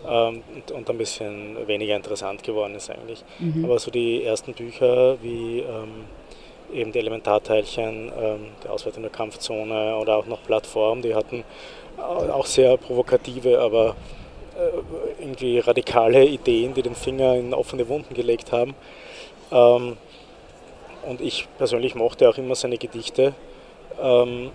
ähm, 0.08 0.42
und, 0.54 0.70
und, 0.70 0.90
ein 0.90 0.98
bisschen 0.98 1.56
weniger 1.66 1.96
interessant 1.96 2.42
geworden 2.42 2.74
ist 2.74 2.90
eigentlich. 2.90 3.24
Mhm. 3.38 3.64
Aber 3.64 3.78
so 3.78 3.90
die 3.90 4.24
ersten 4.24 4.54
Bücher 4.54 5.22
wie 5.22 5.60
ähm, 5.60 6.06
eben 6.72 6.92
die 6.92 6.98
Elementarteilchen, 6.98 8.12
ähm, 8.18 8.40
die 8.62 8.68
Auswertung 8.68 9.02
der 9.02 9.12
Kampfzone 9.12 9.96
oder 9.96 10.16
auch 10.16 10.26
noch 10.26 10.42
Plattform, 10.42 11.02
die 11.02 11.14
hatten 11.14 11.44
auch 11.98 12.46
sehr 12.46 12.76
provokative, 12.76 13.60
aber 13.60 13.96
äh, 14.56 15.22
irgendwie 15.22 15.58
radikale 15.58 16.24
Ideen, 16.24 16.74
die 16.74 16.82
den 16.82 16.94
Finger 16.94 17.34
in 17.34 17.54
offene 17.54 17.88
Wunden 17.88 18.14
gelegt 18.14 18.52
haben. 18.52 18.74
Ähm, 19.50 19.96
und 21.06 21.20
ich 21.20 21.48
persönlich 21.58 21.94
mochte 21.94 22.28
auch 22.28 22.38
immer 22.38 22.54
seine 22.54 22.76
Gedichte. 22.76 23.34
Ähm, 24.00 24.50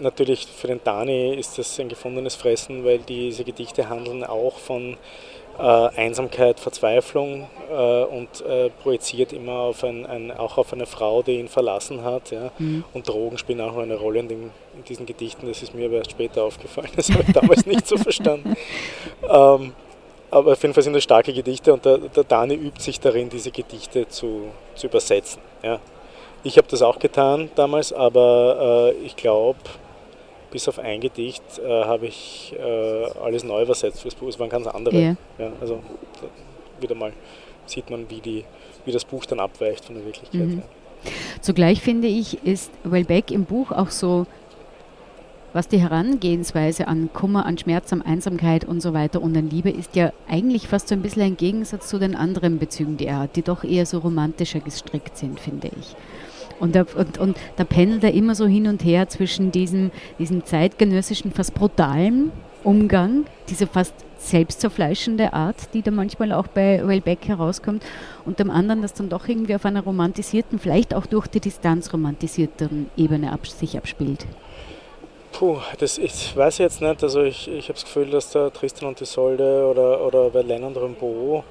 natürlich 0.00 0.46
für 0.46 0.68
den 0.68 0.80
Dani 0.82 1.34
ist 1.34 1.58
das 1.58 1.78
ein 1.78 1.88
gefundenes 1.88 2.34
Fressen, 2.34 2.84
weil 2.84 2.98
diese 2.98 3.44
Gedichte 3.44 3.88
handeln 3.88 4.24
auch 4.24 4.56
von 4.56 4.96
äh, 5.58 5.62
Einsamkeit, 5.62 6.58
Verzweiflung 6.58 7.46
äh, 7.70 8.04
und 8.04 8.40
äh, 8.46 8.70
projiziert 8.82 9.32
immer 9.32 9.52
auf 9.52 9.84
ein, 9.84 10.06
ein, 10.06 10.30
auch 10.30 10.58
auf 10.58 10.72
eine 10.72 10.86
Frau, 10.86 11.22
die 11.22 11.38
ihn 11.38 11.48
verlassen 11.48 12.04
hat. 12.04 12.30
Ja? 12.30 12.50
Mhm. 12.58 12.84
Und 12.92 13.08
Drogen 13.08 13.38
spielen 13.38 13.60
auch 13.60 13.76
eine 13.76 13.96
Rolle 13.96 14.20
in, 14.20 14.28
dem, 14.28 14.50
in, 14.76 14.84
diesen 14.88 15.06
Gedichten. 15.06 15.46
Das 15.46 15.62
ist 15.62 15.74
mir 15.74 15.86
aber 15.86 15.96
erst 15.96 16.12
später 16.12 16.44
aufgefallen. 16.44 16.88
Das 16.96 17.10
habe 17.10 17.24
ich 17.26 17.32
damals 17.32 17.66
nicht 17.66 17.86
so 17.86 17.96
verstanden. 17.96 18.56
Ähm, 19.28 19.72
aber 20.30 20.52
auf 20.52 20.62
jeden 20.62 20.72
Fall 20.72 20.82
sind 20.82 20.94
das 20.94 21.02
starke 21.02 21.32
Gedichte 21.32 21.72
und 21.72 21.84
der, 21.84 21.98
der 21.98 22.24
Dani 22.24 22.54
übt 22.54 22.80
sich 22.80 22.98
darin, 22.98 23.28
diese 23.28 23.50
Gedichte 23.50 24.08
zu, 24.08 24.44
zu 24.74 24.86
übersetzen. 24.86 25.42
Ja? 25.62 25.80
Ich 26.44 26.56
habe 26.56 26.66
das 26.68 26.80
auch 26.82 26.98
getan 26.98 27.50
damals, 27.54 27.92
aber 27.92 28.94
äh, 28.98 29.04
ich 29.04 29.14
glaube, 29.14 29.58
bis 30.52 30.68
auf 30.68 30.78
ein 30.78 31.00
Gedicht 31.00 31.42
äh, 31.58 31.84
habe 31.84 32.06
ich 32.06 32.54
äh, 32.56 33.04
alles 33.20 33.42
neu 33.42 33.62
übersetzt 33.62 34.02
fürs 34.02 34.14
Buch. 34.14 34.28
Es 34.28 34.38
waren 34.38 34.50
ganz 34.50 34.66
andere. 34.68 34.94
Yeah. 34.94 35.16
Ja, 35.38 35.50
also 35.60 35.82
wieder 36.80 36.94
mal 36.94 37.12
sieht 37.66 37.90
man, 37.90 38.08
wie, 38.10 38.20
die, 38.20 38.44
wie 38.84 38.92
das 38.92 39.04
Buch 39.04 39.24
dann 39.24 39.40
abweicht 39.40 39.84
von 39.84 39.96
der 39.96 40.04
Wirklichkeit. 40.04 40.40
Mhm. 40.40 40.58
Ja. 40.58 41.10
Zugleich 41.40 41.80
finde 41.80 42.06
ich, 42.06 42.44
ist 42.44 42.70
Wellbeck 42.84 43.30
im 43.30 43.44
Buch 43.44 43.72
auch 43.72 43.90
so, 43.90 44.26
was 45.52 45.68
die 45.68 45.80
Herangehensweise 45.80 46.86
an 46.86 47.10
Kummer, 47.12 47.46
an 47.46 47.58
Schmerz, 47.58 47.92
an 47.92 48.02
Einsamkeit 48.02 48.64
und 48.64 48.80
so 48.80 48.94
weiter 48.94 49.20
und 49.20 49.36
an 49.36 49.50
Liebe 49.50 49.70
ist 49.70 49.96
ja 49.96 50.12
eigentlich 50.28 50.68
fast 50.68 50.88
so 50.88 50.94
ein 50.94 51.02
bisschen 51.02 51.22
ein 51.22 51.36
Gegensatz 51.36 51.88
zu 51.88 51.98
den 51.98 52.14
anderen 52.14 52.58
Bezügen, 52.58 52.96
die 52.96 53.06
er 53.06 53.20
hat, 53.20 53.36
die 53.36 53.42
doch 53.42 53.64
eher 53.64 53.84
so 53.84 53.98
romantischer 53.98 54.60
gestrickt 54.60 55.16
sind, 55.16 55.40
finde 55.40 55.70
ich. 55.78 55.96
Und 56.60 56.74
da, 56.74 56.84
und, 56.96 57.18
und 57.18 57.36
da 57.56 57.64
pendelt 57.64 58.04
er 58.04 58.12
immer 58.12 58.34
so 58.34 58.46
hin 58.46 58.66
und 58.66 58.84
her 58.84 59.08
zwischen 59.08 59.52
diesem, 59.52 59.90
diesem 60.18 60.44
zeitgenössischen, 60.44 61.32
fast 61.32 61.54
brutalen 61.54 62.32
Umgang, 62.64 63.24
diese 63.48 63.66
fast 63.66 63.94
selbstzerfleischende 64.18 65.32
Art, 65.32 65.56
die 65.74 65.82
da 65.82 65.90
manchmal 65.90 66.32
auch 66.32 66.46
bei 66.46 66.86
Wellbeck 66.86 67.26
herauskommt, 67.26 67.82
und 68.24 68.38
dem 68.38 68.50
anderen, 68.50 68.82
das 68.82 68.94
dann 68.94 69.08
doch 69.08 69.26
irgendwie 69.26 69.54
auf 69.54 69.64
einer 69.64 69.82
romantisierten, 69.82 70.58
vielleicht 70.58 70.94
auch 70.94 71.06
durch 71.06 71.26
die 71.26 71.40
Distanz 71.40 71.92
romantisierten 71.92 72.90
Ebene 72.96 73.32
ab, 73.32 73.46
sich 73.46 73.76
abspielt. 73.76 74.26
Puh, 75.32 75.58
das 75.78 75.98
ich 75.98 76.36
weiß 76.36 76.58
jetzt 76.58 76.82
nicht. 76.82 77.02
Also 77.02 77.22
ich, 77.22 77.48
ich 77.48 77.64
habe 77.64 77.74
das 77.74 77.84
Gefühl, 77.84 78.10
dass 78.10 78.30
der 78.30 78.52
Tristan 78.52 78.90
und 78.90 79.00
Isolde 79.00 79.66
oder, 79.66 80.06
oder 80.06 80.30
Verlaine 80.30 80.66
und 80.66 80.76
Rimbaud 80.76 81.42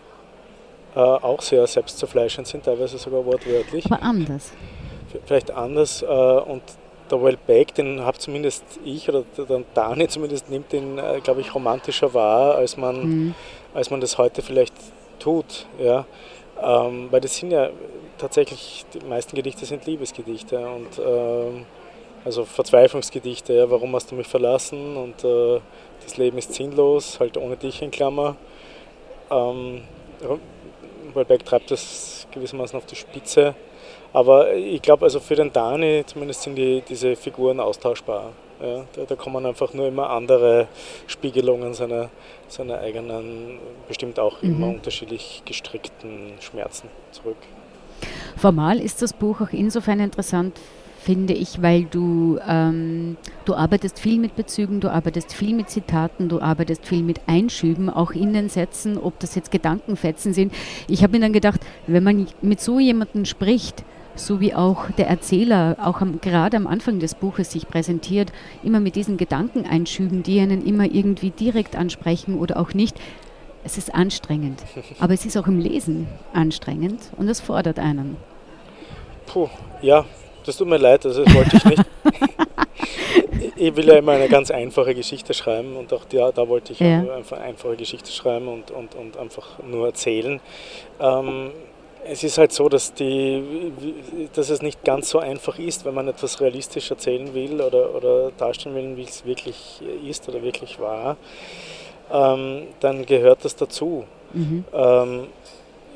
äh, 0.96 1.00
auch 1.00 1.42
sehr 1.42 1.66
selbstzerfleischend 1.66 2.48
sind, 2.48 2.64
teilweise 2.64 2.98
sogar 3.00 3.26
wortwörtlich. 3.26 3.86
Aber 3.86 4.02
anders 4.04 4.52
vielleicht 5.26 5.52
anders. 5.52 6.02
Äh, 6.02 6.06
und 6.06 6.62
der 7.10 7.22
Wellbeck, 7.22 7.76
den 7.76 8.02
habe 8.06 8.18
zumindest 8.18 8.64
ich 8.86 9.10
oder 9.10 9.24
der 9.38 9.64
Dani 9.74 10.08
zumindest 10.08 10.50
nimmt 10.50 10.72
den, 10.72 10.98
äh, 10.98 11.20
glaube 11.22 11.42
ich, 11.42 11.54
romantischer 11.54 12.14
wahr, 12.14 12.56
als 12.56 12.78
man, 12.78 13.04
mhm. 13.04 13.36
als 13.74 13.90
man 13.90 14.02
das 14.02 14.18
heute 14.18 14.42
vielleicht 14.42 14.74
tut. 15.20 15.66
Ja? 15.80 16.06
Ähm, 16.62 17.08
weil 17.12 17.22
das 17.22 17.36
sind 17.36 17.52
ja 17.52 17.70
tatsächlich, 18.18 18.86
die 18.94 19.06
meisten 19.06 19.36
Gedichte 19.36 19.66
sind 19.66 19.86
Liebesgedichte 19.86 20.60
und 20.60 21.00
ähm, 21.04 21.66
also 22.24 22.46
Verzweiflungsgedichte, 22.46 23.54
ja, 23.54 23.70
warum 23.72 23.96
hast 23.96 24.12
du 24.12 24.16
mich 24.16 24.28
verlassen 24.28 24.96
und 24.96 25.24
äh, 25.24 25.60
das 26.04 26.18
Leben 26.18 26.38
ist 26.38 26.54
sinnlos, 26.54 27.20
halt 27.20 27.38
ohne 27.38 27.58
dich 27.58 27.82
in 27.82 27.90
Klammer. 27.90 28.36
Ähm, 29.32 29.82
Wellbeck 31.14 31.46
treibt 31.46 31.72
das 31.72 32.28
gewissermaßen 32.32 32.78
auf 32.78 32.86
die 32.86 32.96
Spitze. 32.96 33.56
Aber 34.14 34.54
ich 34.54 34.82
glaube, 34.82 35.06
also 35.06 35.20
für 35.20 35.36
den 35.36 35.54
Dani 35.54 36.04
zumindest 36.06 36.42
sind 36.44 36.56
die, 36.56 36.84
diese 36.88 37.16
Figuren 37.16 37.60
austauschbar. 37.60 38.32
Ja, 38.62 38.84
da, 38.94 39.06
da, 39.08 39.16
kommen 39.16 39.44
einfach 39.46 39.74
nur 39.74 39.88
immer 39.88 40.12
andere 40.12 40.68
Spiegelungen 41.08 41.74
seiner, 41.74 42.10
seiner 42.48 42.78
eigenen, 42.80 43.58
bestimmt 43.88 44.20
auch 44.20 44.42
mhm. 44.44 44.50
immer 44.52 44.68
unterschiedlich 44.68 45.42
gestrickten 45.46 46.34
Schmerzen 46.40 46.88
zurück. 47.12 47.38
Formal 48.38 48.80
ist 48.80 49.02
das 49.02 49.14
Buch 49.14 49.42
auch 49.42 49.52
insofern 49.52 50.00
interessant, 50.00 50.60
finde 51.02 51.34
ich, 51.34 51.62
weil 51.64 51.86
du, 51.86 52.40
ähm, 52.48 53.18
du 53.46 53.56
arbeitest 53.56 54.00
viel 54.00 54.20
mit 54.20 54.36
Bezügen, 54.36 54.80
du 54.80 54.90
arbeitest 54.90 55.34
viel 55.34 55.56
mit 55.56 55.70
Zitaten, 55.70 56.30
du 56.30 56.40
arbeitest 56.40 56.86
viel 56.86 57.02
mit 57.02 57.22
Einschüben, 57.26 57.90
auch 57.90 58.12
in 58.12 58.34
den 58.34 58.50
Sätzen, 58.50 59.00
ob 59.00 59.20
das 59.20 59.34
jetzt 59.34 59.50
Gedankenfetzen 59.50 60.34
sind. 60.34 60.54
Ich 60.88 61.02
habe 61.02 61.14
mir 61.14 61.22
dann 61.22 61.34
gedacht, 61.34 61.62
wenn 61.88 62.04
man 62.04 62.28
mit 62.44 62.62
so 62.62 62.80
jemandem 62.80 63.26
spricht, 63.26 63.84
so 64.16 64.40
wie 64.40 64.54
auch 64.54 64.90
der 64.92 65.08
Erzähler 65.08 65.78
auch 65.82 66.02
am, 66.02 66.20
gerade 66.22 66.58
am 66.58 66.68
Anfang 66.68 67.00
des 67.00 67.16
Buches 67.16 67.52
sich 67.52 67.68
präsentiert, 67.68 68.32
immer 68.64 68.80
mit 68.80 68.96
diesen 68.96 69.18
Gedanken 69.18 69.66
einschüben, 69.66 70.24
die 70.24 70.40
einen 70.40 70.66
immer 70.66 70.86
irgendwie 70.86 71.32
direkt 71.32 71.76
ansprechen 71.76 72.38
oder 72.38 72.58
auch 72.60 72.74
nicht. 72.74 72.98
Es 73.64 73.78
ist 73.78 73.94
anstrengend, 73.94 74.62
aber 75.00 75.14
es 75.14 75.26
ist 75.26 75.38
auch 75.38 75.48
im 75.48 75.60
Lesen 75.60 76.08
anstrengend 76.34 77.02
und 77.18 77.28
es 77.28 77.42
fordert 77.42 77.80
einen. 77.80 78.18
Puh, 79.28 79.50
ja, 79.82 80.06
das 80.46 80.58
tut 80.58 80.68
mir 80.68 80.78
leid, 80.78 81.06
also 81.06 81.24
das 81.24 81.34
wollte 81.34 81.58
ich 81.58 81.66
nicht. 81.66 81.84
ich 83.56 83.76
will 83.76 83.88
ja 83.88 83.98
immer 83.98 84.14
eine 84.14 84.28
ganz 84.28 84.50
einfache 84.52 84.96
Geschichte 84.96 85.34
schreiben 85.34 85.76
und 85.76 85.94
auch 85.94 86.04
ja, 86.12 86.32
da 86.32 86.48
wollte 86.48 86.74
ich 86.74 86.80
ja. 86.80 87.02
einfach 87.16 87.38
eine 87.38 87.46
einfache 87.48 87.76
Geschichte 87.76 88.12
schreiben 88.12 88.48
und, 88.48 88.72
und, 88.72 88.96
und 88.96 89.18
einfach 89.18 89.60
nur 89.64 89.88
erzählen. 89.88 90.40
Ähm, 91.00 91.52
es 92.06 92.24
ist 92.24 92.38
halt 92.38 92.52
so, 92.52 92.70
dass, 92.70 92.94
die, 92.94 93.72
dass 94.34 94.50
es 94.50 94.62
nicht 94.62 94.84
ganz 94.84 95.10
so 95.10 95.20
einfach 95.20 95.60
ist, 95.60 95.86
wenn 95.86 95.94
man 95.94 96.08
etwas 96.08 96.42
realistisch 96.42 96.90
erzählen 96.90 97.34
will 97.34 97.62
oder, 97.62 97.96
oder 97.96 98.32
darstellen 98.32 98.76
will, 98.76 98.98
wie 98.98 99.04
es 99.04 99.26
wirklich 99.26 99.82
ist 100.08 100.28
oder 100.28 100.42
wirklich 100.42 100.80
war, 100.80 101.18
ähm, 102.12 102.68
dann 102.80 103.06
gehört 103.06 103.46
das 103.46 103.56
dazu. 103.56 104.06
Mhm. 104.34 104.66
Ähm, 104.74 105.28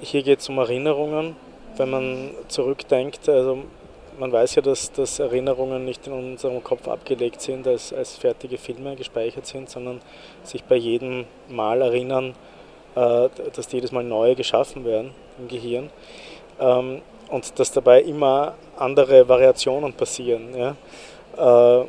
hier 0.01 0.23
geht 0.23 0.39
es 0.39 0.49
um 0.49 0.57
Erinnerungen. 0.57 1.35
Wenn 1.77 1.89
man 1.89 2.31
zurückdenkt, 2.47 3.27
also 3.27 3.59
man 4.17 4.31
weiß 4.31 4.55
ja, 4.55 4.61
dass, 4.61 4.91
dass 4.93 5.19
Erinnerungen 5.19 5.83
nicht 5.83 6.07
in 6.07 6.13
unserem 6.13 6.63
Kopf 6.63 6.87
abgelegt 6.87 7.41
sind, 7.41 7.67
als, 7.67 7.91
als 7.91 8.15
fertige 8.15 8.57
Filme 8.57 8.95
gespeichert 8.95 9.45
sind, 9.45 9.69
sondern 9.69 10.01
sich 10.43 10.63
bei 10.63 10.75
jedem 10.75 11.25
Mal 11.49 11.81
erinnern, 11.81 12.33
äh, 12.95 13.27
dass 13.53 13.67
die 13.67 13.77
jedes 13.77 13.91
Mal 13.91 14.03
neu 14.03 14.35
geschaffen 14.35 14.85
werden 14.85 15.11
im 15.37 15.47
Gehirn 15.47 15.89
ähm, 16.59 17.01
und 17.29 17.59
dass 17.59 17.71
dabei 17.71 18.01
immer 18.01 18.55
andere 18.77 19.27
Variationen 19.27 19.93
passieren. 19.93 20.55
Ja? 20.55 20.75
Äh, 21.81 21.85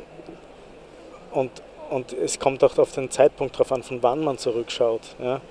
und, 1.31 1.51
und 1.89 2.13
es 2.13 2.39
kommt 2.39 2.63
auch 2.63 2.77
auf 2.77 2.91
den 2.91 3.09
Zeitpunkt 3.09 3.55
darauf 3.55 3.71
an, 3.71 3.83
von 3.83 4.01
wann 4.03 4.23
man 4.23 4.37
zurückschaut. 4.37 5.01
Ja? 5.21 5.41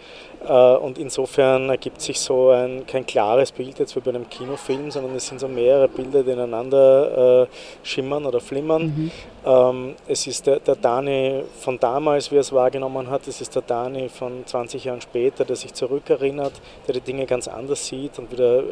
Äh, 0.47 0.77
und 0.79 0.99
insofern 0.99 1.69
ergibt 1.71 2.01
sich 2.01 2.21
so 2.21 2.51
ein, 2.51 2.87
kein 2.87 3.07
klares 3.07 3.53
Bild 3.53 3.79
jetzt 3.79 3.97
wie 3.97 4.01
bei 4.01 4.11
einem 4.11 4.29
Kinofilm, 4.29 4.91
sondern 4.91 5.15
es 5.15 5.27
sind 5.27 5.41
so 5.41 5.49
mehrere 5.49 5.89
Bilder, 5.89 6.23
die 6.23 6.31
ineinander 6.31 7.43
äh, 7.43 7.47
schimmern 7.83 8.25
oder 8.27 8.41
flimmern. 8.41 8.87
Mhm. 8.87 9.11
Ähm, 9.45 9.95
es 10.07 10.27
ist 10.27 10.47
der, 10.47 10.61
der 10.61 10.77
Dani 10.77 11.43
von 11.61 11.79
damals, 11.79 12.31
wie 12.31 12.37
er 12.37 12.41
es 12.41 12.53
wahrgenommen 12.53 13.09
hat, 13.11 13.27
es 13.27 13.41
ist 13.41 13.55
der 13.55 13.63
Dani 13.63 14.09
von 14.09 14.45
20 14.47 14.85
Jahren 14.85 15.01
später, 15.01 15.45
der 15.45 15.57
sich 15.57 15.73
zurückerinnert, 15.75 16.53
der 16.87 16.95
die 16.95 17.01
Dinge 17.01 17.27
ganz 17.27 17.49
anders 17.49 17.87
sieht 17.87 18.19
und 18.19 18.31
wieder 18.31 18.59
äh, 18.59 18.63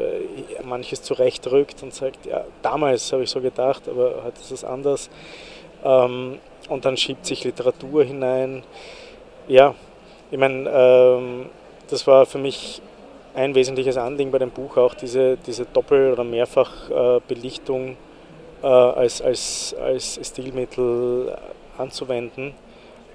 manches 0.64 1.02
zurechtrückt 1.02 1.82
und 1.82 1.94
sagt, 1.94 2.26
ja, 2.26 2.44
damals 2.62 3.12
habe 3.12 3.24
ich 3.24 3.30
so 3.30 3.40
gedacht, 3.40 3.88
aber 3.88 4.22
heute 4.24 4.40
ist 4.40 4.50
es 4.50 4.64
anders. 4.64 5.10
Ähm, 5.84 6.38
und 6.68 6.84
dann 6.84 6.96
schiebt 6.96 7.26
sich 7.26 7.44
Literatur 7.44 8.04
hinein. 8.04 8.62
Ja, 9.48 9.74
ich 10.30 10.38
meine, 10.38 10.68
ähm, 10.70 11.46
das 11.90 12.06
war 12.06 12.26
für 12.26 12.38
mich 12.38 12.80
ein 13.34 13.54
wesentliches 13.54 13.96
Anliegen 13.96 14.30
bei 14.30 14.38
dem 14.38 14.50
Buch 14.50 14.76
auch, 14.76 14.94
diese, 14.94 15.36
diese 15.36 15.66
Doppel- 15.66 16.12
oder 16.12 16.24
Mehrfachbelichtung 16.24 17.96
äh, 18.62 18.66
als, 18.66 19.20
als, 19.20 19.74
als 19.78 20.20
Stilmittel 20.22 21.36
anzuwenden, 21.76 22.54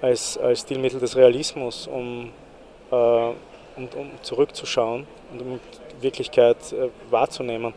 als, 0.01 0.37
als 0.37 0.61
Stilmittel 0.61 0.99
des 0.99 1.15
Realismus, 1.15 1.87
um, 1.87 2.31
äh, 2.91 2.95
um, 2.95 3.33
um 3.97 4.11
zurückzuschauen 4.21 5.07
und 5.31 5.41
um 5.41 5.59
Wirklichkeit 6.01 6.57
äh, 6.73 6.89
wahrzunehmen. 7.09 7.73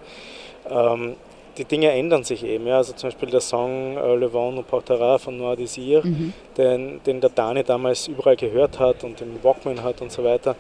Ähm, 0.68 1.16
die 1.58 1.64
Dinge 1.64 1.90
ändern 1.90 2.24
sich 2.24 2.44
eben. 2.44 2.66
Ja. 2.66 2.78
Also 2.78 2.92
zum 2.94 3.08
Beispiel 3.08 3.30
der 3.30 3.40
Song 3.40 3.96
äh, 3.96 4.14
Le 4.14 4.32
Vent 4.32 4.54
nous 4.54 4.64
portera 4.64 5.18
von 5.18 5.36
Noir 5.36 5.56
Désir, 5.56 6.04
mhm. 6.04 6.32
den, 6.56 7.00
den 7.04 7.20
der 7.20 7.30
Dani 7.30 7.62
damals 7.62 8.08
überall 8.08 8.36
gehört 8.36 8.78
hat 8.78 9.04
und 9.04 9.20
den 9.20 9.42
Walkman 9.42 9.82
hat 9.82 10.00
und 10.00 10.10
so 10.10 10.24
weiter. 10.24 10.56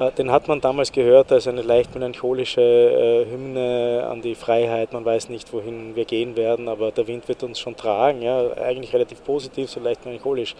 Äh, 0.00 0.10
den 0.12 0.30
hat 0.32 0.48
man 0.48 0.60
damals 0.60 0.90
gehört 0.90 1.30
als 1.30 1.46
eine 1.46 1.62
leicht 1.62 1.94
melancholische 1.94 2.60
äh, 2.60 3.30
Hymne 3.30 4.06
an 4.10 4.22
die 4.22 4.34
Freiheit. 4.34 4.92
Man 4.92 5.04
weiß 5.04 5.28
nicht, 5.28 5.52
wohin 5.52 5.94
wir 5.94 6.06
gehen 6.06 6.36
werden, 6.36 6.68
aber 6.68 6.90
der 6.90 7.06
Wind 7.06 7.28
wird 7.28 7.42
uns 7.42 7.60
schon 7.60 7.76
tragen. 7.76 8.22
Ja. 8.22 8.52
Eigentlich 8.56 8.92
relativ 8.92 9.22
positiv, 9.22 9.70
so 9.70 9.78
leicht 9.78 10.04
melancholisch. 10.04 10.56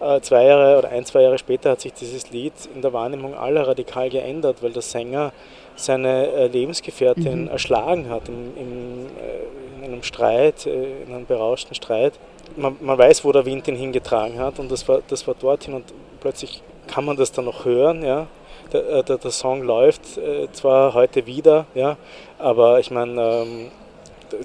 Äh, 0.00 0.20
zwei 0.20 0.44
Jahre 0.44 0.78
oder 0.78 0.90
ein, 0.90 1.04
zwei 1.04 1.22
Jahre 1.22 1.38
später 1.38 1.70
hat 1.70 1.80
sich 1.80 1.94
dieses 1.94 2.30
Lied 2.30 2.52
in 2.74 2.82
der 2.82 2.92
Wahrnehmung 2.92 3.34
aller 3.34 3.66
radikal 3.66 4.10
geändert, 4.10 4.62
weil 4.62 4.72
der 4.72 4.82
Sänger 4.82 5.32
seine 5.74 6.28
äh, 6.28 6.46
Lebensgefährtin 6.46 7.42
mhm. 7.44 7.48
erschlagen 7.48 8.10
hat 8.10 8.28
im, 8.28 8.52
äh, 8.56 9.84
in 9.84 9.92
einem 9.92 10.02
Streit, 10.02 10.66
in 10.66 11.14
einem 11.14 11.26
berauschten 11.26 11.74
Streit. 11.74 12.14
Man, 12.56 12.76
man, 12.80 12.96
weiß, 12.96 13.24
wo 13.24 13.32
der 13.32 13.44
Wind 13.44 13.68
ihn 13.68 13.76
hingetragen 13.76 14.38
hat 14.38 14.58
und 14.58 14.70
das 14.70 14.88
war, 14.88 15.00
das 15.08 15.26
war 15.26 15.34
dorthin 15.34 15.74
und 15.74 15.84
plötzlich 16.20 16.62
kann 16.86 17.04
man 17.04 17.16
das 17.16 17.32
dann 17.32 17.44
noch 17.44 17.64
hören. 17.64 18.02
Ja? 18.02 18.26
Der, 18.72 18.88
äh, 18.88 19.02
der, 19.04 19.18
der 19.18 19.30
Song 19.30 19.62
läuft 19.62 20.18
äh, 20.18 20.50
zwar 20.52 20.94
heute 20.94 21.26
wieder, 21.26 21.66
ja, 21.74 21.96
aber 22.38 22.80
ich 22.80 22.90
meine, 22.90 23.20
ähm, 23.20 23.70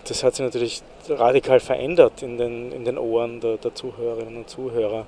das 0.08 0.24
hat 0.24 0.36
sich 0.36 0.46
natürlich 0.46 0.82
radikal 1.10 1.60
verändert 1.60 2.22
in 2.22 2.38
den, 2.38 2.72
in 2.72 2.86
den 2.86 2.98
Ohren 2.98 3.40
der, 3.40 3.58
der 3.58 3.74
Zuhörerinnen 3.74 4.38
und 4.38 4.50
Zuhörer. 4.50 5.06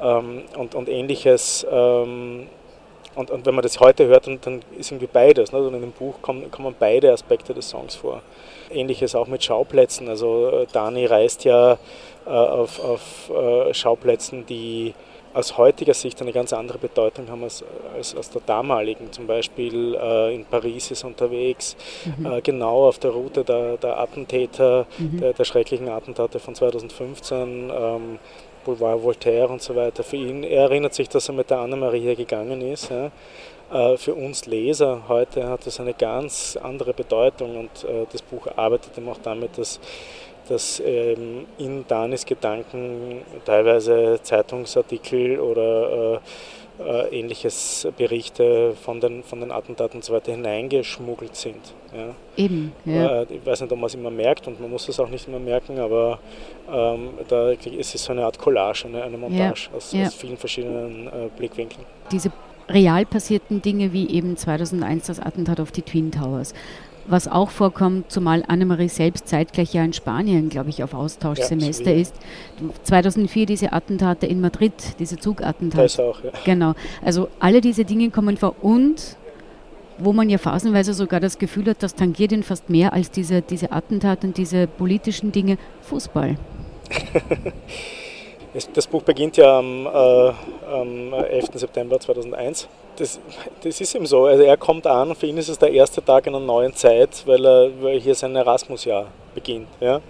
Ähm, 0.00 0.42
und, 0.56 0.74
und 0.74 0.88
ähnliches. 0.88 1.66
Ähm, 1.70 2.48
und, 3.14 3.30
und 3.32 3.46
wenn 3.46 3.54
man 3.54 3.62
das 3.62 3.80
heute 3.80 4.06
hört, 4.06 4.28
dann, 4.28 4.38
dann 4.40 4.62
ist 4.78 4.92
irgendwie 4.92 5.08
beides. 5.12 5.50
Ne? 5.52 5.58
Und 5.58 5.74
in 5.74 5.80
dem 5.80 5.92
Buch 5.92 6.22
kommen, 6.22 6.50
kommen 6.50 6.74
beide 6.78 7.12
Aspekte 7.12 7.52
des 7.52 7.68
Songs 7.68 7.96
vor. 7.96 8.22
Ähnliches 8.70 9.14
auch 9.14 9.26
mit 9.26 9.42
Schauplätzen. 9.42 10.08
Also 10.08 10.48
äh, 10.50 10.66
Dani 10.72 11.06
reist 11.06 11.44
ja 11.44 11.78
äh, 12.26 12.30
auf, 12.30 12.82
auf 12.82 13.30
äh, 13.30 13.74
Schauplätzen, 13.74 14.46
die 14.46 14.94
aus 15.38 15.56
heutiger 15.56 15.94
Sicht 15.94 16.20
eine 16.20 16.32
ganz 16.32 16.52
andere 16.52 16.78
Bedeutung 16.78 17.30
haben 17.30 17.44
als, 17.44 17.64
als 17.94 18.14
aus 18.16 18.28
der 18.30 18.42
damaligen. 18.44 19.12
Zum 19.12 19.28
Beispiel 19.28 19.94
äh, 19.94 20.34
in 20.34 20.44
Paris 20.44 20.90
ist 20.90 21.04
unterwegs, 21.04 21.76
mhm. 22.16 22.26
äh, 22.26 22.40
genau 22.40 22.88
auf 22.88 22.98
der 22.98 23.12
Route 23.12 23.44
der, 23.44 23.76
der 23.76 24.00
Attentäter, 24.00 24.86
mhm. 24.98 25.20
der, 25.20 25.32
der, 25.34 25.44
schrecklichen 25.44 25.88
Attentate 25.88 26.40
von 26.40 26.54
2015. 26.54 27.70
Ähm, 27.72 28.18
Boulevard 28.64 29.02
Voltaire 29.02 29.48
und 29.48 29.62
so 29.62 29.74
weiter. 29.76 30.02
Für 30.02 30.16
ihn, 30.16 30.42
er 30.42 30.64
erinnert 30.64 30.92
sich, 30.92 31.08
dass 31.08 31.28
er 31.28 31.34
mit 31.34 31.48
der 31.48 31.58
Anna-Maria 31.60 32.14
gegangen 32.14 32.60
ist. 32.60 32.90
Ja. 32.90 33.10
Äh, 33.70 33.96
für 33.96 34.14
uns 34.14 34.46
Leser 34.46 35.02
heute 35.08 35.48
hat 35.48 35.66
das 35.66 35.78
eine 35.78 35.94
ganz 35.94 36.58
andere 36.60 36.92
Bedeutung 36.92 37.56
und 37.56 37.84
äh, 37.84 38.06
das 38.10 38.22
Buch 38.22 38.48
arbeitet 38.56 38.98
eben 38.98 39.08
auch 39.08 39.18
damit, 39.22 39.56
dass 39.56 39.78
dass 40.48 40.80
ähm, 40.84 41.46
in 41.58 41.84
Danis 41.86 42.24
Gedanken 42.24 43.22
teilweise 43.44 44.18
Zeitungsartikel 44.22 45.38
oder 45.38 46.14
äh, 46.14 46.18
äh, 46.80 47.18
ähnliches 47.18 47.88
Berichte 47.96 48.74
von 48.80 49.00
den, 49.00 49.22
von 49.22 49.40
den 49.40 49.50
Attentaten 49.50 49.98
und 49.98 50.04
so 50.04 50.12
weiter 50.12 50.32
hineingeschmuggelt 50.32 51.34
sind. 51.34 51.74
Ja. 51.92 52.14
Eben, 52.36 52.72
ja. 52.84 53.22
Äh, 53.22 53.26
ich 53.30 53.44
weiß 53.44 53.62
nicht, 53.62 53.72
ob 53.72 53.78
man 53.78 53.86
es 53.86 53.94
immer 53.94 54.10
merkt 54.10 54.46
und 54.46 54.60
man 54.60 54.70
muss 54.70 54.88
es 54.88 55.00
auch 55.00 55.08
nicht 55.08 55.26
immer 55.26 55.40
merken, 55.40 55.78
aber 55.78 56.20
ähm, 56.72 57.10
da 57.28 57.50
ist 57.50 57.94
es 57.94 58.04
so 58.04 58.12
eine 58.12 58.24
Art 58.24 58.38
Collage, 58.38 58.86
eine, 58.86 59.02
eine 59.02 59.18
Montage 59.18 59.68
ja. 59.70 59.76
Aus, 59.76 59.94
aus, 59.94 60.14
vielen 60.14 60.36
verschiedenen 60.36 61.08
äh, 61.08 61.10
Blickwinkeln. 61.36 61.84
Diese 62.12 62.30
real 62.68 63.06
passierten 63.06 63.62
Dinge 63.62 63.92
wie 63.92 64.10
eben 64.10 64.36
2001 64.36 65.06
das 65.06 65.20
Attentat 65.20 65.60
auf 65.60 65.72
die 65.72 65.82
Twin 65.82 66.12
Towers 66.12 66.54
was 67.10 67.28
auch 67.28 67.50
vorkommt, 67.50 68.10
zumal 68.10 68.44
Annemarie 68.46 68.88
selbst 68.88 69.28
zeitgleich 69.28 69.72
ja 69.74 69.84
in 69.84 69.92
Spanien, 69.92 70.48
glaube 70.48 70.70
ich, 70.70 70.82
auf 70.82 70.94
Austauschsemester 70.94 71.90
ja, 71.90 72.00
ist. 72.02 72.14
2004 72.84 73.46
diese 73.46 73.72
Attentate 73.72 74.26
in 74.26 74.40
Madrid, 74.40 74.72
diese 74.98 75.16
Zugattentate. 75.16 75.82
Das 75.82 76.00
auch, 76.00 76.22
ja. 76.22 76.30
Genau. 76.44 76.74
Also 77.04 77.28
alle 77.40 77.60
diese 77.60 77.84
Dinge 77.84 78.10
kommen 78.10 78.36
vor 78.36 78.56
und 78.62 79.16
wo 79.98 80.12
man 80.12 80.30
ja 80.30 80.38
phasenweise 80.38 80.94
sogar 80.94 81.18
das 81.18 81.38
Gefühl 81.38 81.66
hat, 81.66 81.82
das 81.82 81.94
tangiert 81.94 82.30
ihn 82.30 82.44
fast 82.44 82.70
mehr 82.70 82.92
als 82.92 83.10
diese, 83.10 83.42
diese 83.42 83.72
Attentate 83.72 84.28
und 84.28 84.36
diese 84.36 84.66
politischen 84.66 85.32
Dinge, 85.32 85.58
Fußball. 85.82 86.36
Das 88.74 88.86
Buch 88.86 89.02
beginnt 89.02 89.36
ja 89.36 89.58
am, 89.58 89.86
äh, 89.86 90.32
am 90.72 91.12
11. 91.12 91.48
September 91.54 92.00
2001. 92.00 92.66
Das, 92.98 93.20
das, 93.62 93.80
ist 93.80 93.94
ihm 93.94 94.06
so. 94.06 94.24
Also 94.26 94.42
er 94.42 94.56
kommt 94.56 94.84
an, 94.84 95.14
für 95.14 95.26
ihn 95.26 95.36
ist 95.36 95.48
es 95.48 95.58
der 95.58 95.70
erste 95.70 96.04
Tag 96.04 96.26
einer 96.26 96.40
neuen 96.40 96.74
Zeit, 96.74 97.22
weil 97.26 97.46
er, 97.46 97.70
weil 97.80 98.00
hier 98.00 98.14
sein 98.16 98.34
Erasmus-Jahr 98.34 99.06
beginnt. 99.34 99.68
Ja? 99.78 100.00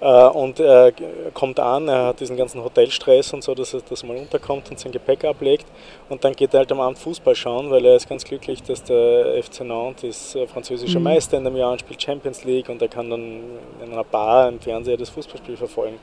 Äh, 0.00 0.28
und 0.30 0.58
er 0.58 0.92
kommt 1.32 1.60
an, 1.60 1.86
er 1.86 2.06
hat 2.06 2.18
diesen 2.18 2.36
ganzen 2.36 2.62
Hotelstress 2.64 3.32
und 3.32 3.44
so, 3.44 3.54
dass 3.54 3.72
er 3.72 3.82
das 3.88 4.02
mal 4.02 4.16
unterkommt 4.16 4.68
und 4.68 4.80
sein 4.80 4.90
Gepäck 4.90 5.24
ablegt. 5.24 5.66
Und 6.08 6.24
dann 6.24 6.32
geht 6.32 6.52
er 6.54 6.58
halt 6.58 6.72
am 6.72 6.80
Abend 6.80 6.98
Fußball 6.98 7.36
schauen, 7.36 7.70
weil 7.70 7.84
er 7.84 7.94
ist 7.94 8.08
ganz 8.08 8.24
glücklich, 8.24 8.62
dass 8.64 8.82
der 8.82 9.40
FC 9.42 9.60
Nantes 9.60 10.04
ist 10.04 10.34
äh, 10.34 10.46
französischer 10.48 10.98
mhm. 10.98 11.04
Meister 11.04 11.38
in 11.38 11.44
dem 11.44 11.56
Jahr 11.56 11.70
und 11.70 11.80
spielt 11.80 12.02
Champions 12.02 12.42
League 12.42 12.68
und 12.68 12.82
er 12.82 12.88
kann 12.88 13.10
dann 13.10 13.42
in 13.80 13.92
einer 13.92 14.04
Bar 14.04 14.48
im 14.48 14.58
Fernseher 14.58 14.96
das 14.96 15.10
Fußballspiel 15.10 15.56
verfolgen. 15.56 16.00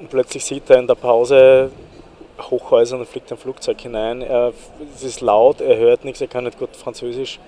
Und 0.00 0.10
plötzlich 0.10 0.44
sieht 0.44 0.70
er 0.70 0.78
in 0.78 0.86
der 0.86 0.94
Pause 0.94 1.70
Hochhäuser 2.40 2.98
und 2.98 3.06
fliegt 3.06 3.30
ein 3.32 3.38
Flugzeug 3.38 3.80
hinein. 3.80 4.22
Er, 4.22 4.52
es 4.94 5.02
ist 5.02 5.20
laut, 5.20 5.60
er 5.60 5.76
hört 5.76 6.04
nichts, 6.04 6.20
er 6.20 6.28
kann 6.28 6.44
nicht 6.44 6.58
gut 6.58 6.76
Französisch. 6.76 7.38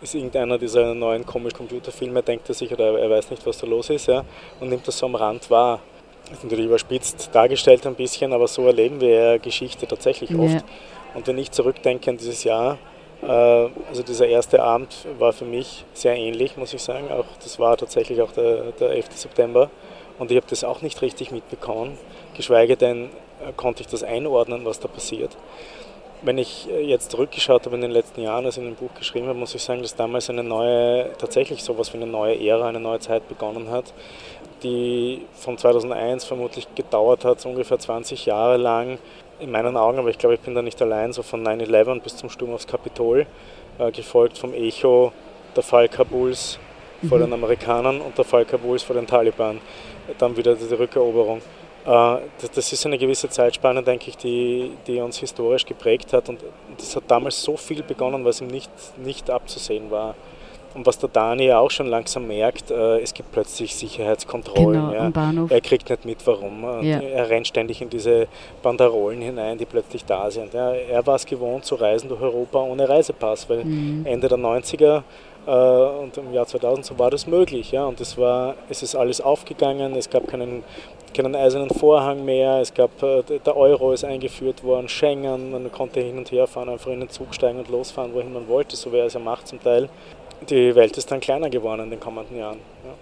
Ist 0.00 0.14
irgendeiner 0.14 0.58
dieser 0.58 0.94
neuen 0.94 1.24
komischen 1.24 1.58
Computerfilme, 1.58 2.22
denkt 2.22 2.48
er 2.48 2.54
sich, 2.54 2.72
oder 2.72 2.98
er 2.98 3.08
weiß 3.08 3.30
nicht, 3.30 3.46
was 3.46 3.58
da 3.58 3.66
los 3.66 3.88
ist, 3.88 4.06
ja, 4.06 4.24
und 4.58 4.68
nimmt 4.68 4.86
das 4.88 4.98
so 4.98 5.06
am 5.06 5.14
Rand 5.14 5.48
wahr. 5.48 5.80
Das 6.24 6.38
ist 6.38 6.44
natürlich 6.44 6.66
überspitzt 6.66 7.30
dargestellt 7.32 7.86
ein 7.86 7.94
bisschen, 7.94 8.32
aber 8.32 8.48
so 8.48 8.66
erleben 8.66 9.00
wir 9.00 9.08
ja 9.10 9.38
Geschichte 9.38 9.86
tatsächlich 9.86 10.36
oft. 10.36 10.54
Ja. 10.54 10.62
Und 11.14 11.26
wenn 11.26 11.38
ich 11.38 11.50
zurückdenke 11.50 12.10
an 12.10 12.16
dieses 12.16 12.42
Jahr, 12.42 12.78
äh, 13.22 13.26
also 13.26 14.02
dieser 14.02 14.26
erste 14.26 14.62
Abend 14.62 15.06
war 15.18 15.32
für 15.32 15.44
mich 15.44 15.84
sehr 15.92 16.16
ähnlich, 16.16 16.56
muss 16.56 16.74
ich 16.74 16.82
sagen. 16.82 17.10
Auch 17.10 17.26
das 17.42 17.58
war 17.58 17.76
tatsächlich 17.76 18.20
auch 18.22 18.32
der, 18.32 18.72
der 18.72 18.90
11. 18.90 19.06
September. 19.14 19.70
Und 20.22 20.30
ich 20.30 20.36
habe 20.36 20.46
das 20.48 20.62
auch 20.62 20.82
nicht 20.82 21.02
richtig 21.02 21.32
mitbekommen, 21.32 21.98
geschweige 22.36 22.76
denn 22.76 23.06
äh, 23.44 23.50
konnte 23.56 23.82
ich 23.82 23.88
das 23.88 24.04
einordnen, 24.04 24.64
was 24.64 24.78
da 24.78 24.86
passiert. 24.86 25.36
Wenn 26.22 26.38
ich 26.38 26.70
äh, 26.70 26.80
jetzt 26.80 27.10
zurückgeschaut 27.10 27.66
habe 27.66 27.74
in 27.74 27.82
den 27.82 27.90
letzten 27.90 28.22
Jahren, 28.22 28.46
als 28.46 28.56
ich 28.56 28.62
in 28.62 28.70
dem 28.70 28.76
Buch 28.76 28.94
geschrieben 28.96 29.26
habe, 29.26 29.36
muss 29.36 29.52
ich 29.56 29.64
sagen, 29.64 29.82
dass 29.82 29.96
damals 29.96 30.30
eine 30.30 30.44
neue, 30.44 31.10
tatsächlich 31.18 31.64
sowas 31.64 31.92
wie 31.92 31.96
eine 31.96 32.06
neue 32.06 32.38
Ära, 32.40 32.68
eine 32.68 32.78
neue 32.78 33.00
Zeit 33.00 33.28
begonnen 33.28 33.68
hat, 33.68 33.92
die 34.62 35.22
von 35.34 35.58
2001 35.58 36.24
vermutlich 36.24 36.72
gedauert 36.76 37.24
hat, 37.24 37.40
so 37.40 37.48
ungefähr 37.48 37.80
20 37.80 38.24
Jahre 38.24 38.58
lang. 38.58 38.98
In 39.40 39.50
meinen 39.50 39.76
Augen, 39.76 39.98
aber 39.98 40.10
ich 40.10 40.18
glaube, 40.18 40.36
ich 40.36 40.40
bin 40.40 40.54
da 40.54 40.62
nicht 40.62 40.80
allein, 40.80 41.12
so 41.12 41.24
von 41.24 41.44
9-11 41.44 42.00
bis 42.00 42.16
zum 42.16 42.30
Sturm 42.30 42.54
aufs 42.54 42.68
Kapitol, 42.68 43.26
äh, 43.80 43.90
gefolgt 43.90 44.38
vom 44.38 44.54
Echo, 44.54 45.12
der 45.56 45.64
Fall 45.64 45.88
Kabuls 45.88 46.60
vor 47.08 47.18
mhm. 47.18 47.22
den 47.22 47.32
Amerikanern 47.32 48.00
und 48.00 48.16
der 48.16 48.24
Fall 48.24 48.44
Kabuls 48.44 48.84
vor 48.84 48.94
den 48.94 49.08
Taliban. 49.08 49.58
Dann 50.18 50.36
wieder 50.36 50.54
die 50.54 50.74
Rückeroberung. 50.74 51.40
Äh, 51.84 52.16
das 52.54 52.72
ist 52.72 52.86
eine 52.86 52.98
gewisse 52.98 53.28
Zeitspanne, 53.28 53.82
denke 53.82 54.10
ich, 54.10 54.16
die, 54.16 54.72
die 54.86 55.00
uns 55.00 55.18
historisch 55.18 55.66
geprägt 55.66 56.12
hat. 56.12 56.28
Und 56.28 56.40
das 56.76 56.94
hat 56.94 57.04
damals 57.08 57.42
so 57.42 57.56
viel 57.56 57.82
begonnen, 57.82 58.24
was 58.24 58.40
ihm 58.40 58.48
nicht, 58.48 58.70
nicht 58.98 59.30
abzusehen 59.30 59.90
war. 59.90 60.14
Und 60.74 60.86
was 60.86 60.98
der 60.98 61.08
Dani 61.08 61.46
ja 61.46 61.58
auch 61.58 61.70
schon 61.70 61.86
langsam 61.86 62.26
merkt, 62.26 62.70
äh, 62.70 63.00
es 63.00 63.12
gibt 63.12 63.32
plötzlich 63.32 63.74
Sicherheitskontrollen. 63.74 64.80
Genau, 64.80 64.92
ja. 64.92 65.06
am 65.06 65.12
Bahnhof. 65.12 65.50
Er 65.50 65.60
kriegt 65.60 65.90
nicht 65.90 66.04
mit, 66.04 66.26
warum. 66.26 66.62
Ja. 66.82 67.00
Er 67.00 67.28
rennt 67.28 67.46
ständig 67.46 67.82
in 67.82 67.90
diese 67.90 68.26
Banderolen 68.62 69.20
hinein, 69.20 69.58
die 69.58 69.66
plötzlich 69.66 70.04
da 70.04 70.30
sind. 70.30 70.54
Ja. 70.54 70.72
Er 70.72 71.06
war 71.06 71.16
es 71.16 71.26
gewohnt 71.26 71.64
zu 71.64 71.74
reisen 71.74 72.08
durch 72.08 72.20
Europa 72.20 72.60
ohne 72.60 72.88
Reisepass, 72.88 73.48
weil 73.48 73.64
mhm. 73.64 74.06
Ende 74.06 74.28
der 74.28 74.38
90er 74.38 75.02
äh, 75.46 75.50
und 75.50 76.16
im 76.16 76.32
Jahr 76.32 76.46
2000 76.46 76.86
so 76.86 76.98
war 76.98 77.10
das 77.10 77.26
möglich. 77.26 77.72
Ja? 77.72 77.84
Und 77.86 78.00
es, 78.00 78.16
war, 78.16 78.54
es 78.68 78.82
ist 78.82 78.94
alles 78.94 79.20
aufgegangen, 79.20 79.94
es 79.96 80.08
gab 80.08 80.26
keinen, 80.28 80.64
keinen 81.14 81.34
eisernen 81.34 81.70
Vorhang 81.70 82.24
mehr, 82.24 82.60
es 82.60 82.72
gab, 82.72 83.02
äh, 83.02 83.22
der 83.44 83.56
Euro 83.56 83.92
ist 83.92 84.04
eingeführt 84.04 84.62
worden, 84.64 84.88
Schengen, 84.88 85.50
man 85.50 85.70
konnte 85.72 86.00
hin 86.00 86.18
und 86.18 86.30
her 86.30 86.46
fahren, 86.46 86.68
einfach 86.68 86.90
in 86.90 87.00
den 87.00 87.10
Zug 87.10 87.34
steigen 87.34 87.58
und 87.58 87.68
losfahren, 87.68 88.14
wohin 88.14 88.32
man 88.32 88.48
wollte, 88.48 88.76
so 88.76 88.92
wie 88.92 88.98
er 88.98 89.06
es 89.06 89.14
ja 89.14 89.20
macht 89.20 89.48
zum 89.48 89.62
Teil. 89.62 89.88
Die 90.48 90.74
Welt 90.74 90.96
ist 90.96 91.10
dann 91.10 91.20
kleiner 91.20 91.50
geworden 91.50 91.84
in 91.84 91.90
den 91.90 92.00
kommenden 92.00 92.38
Jahren. 92.38 92.58
Ja. 92.84 92.94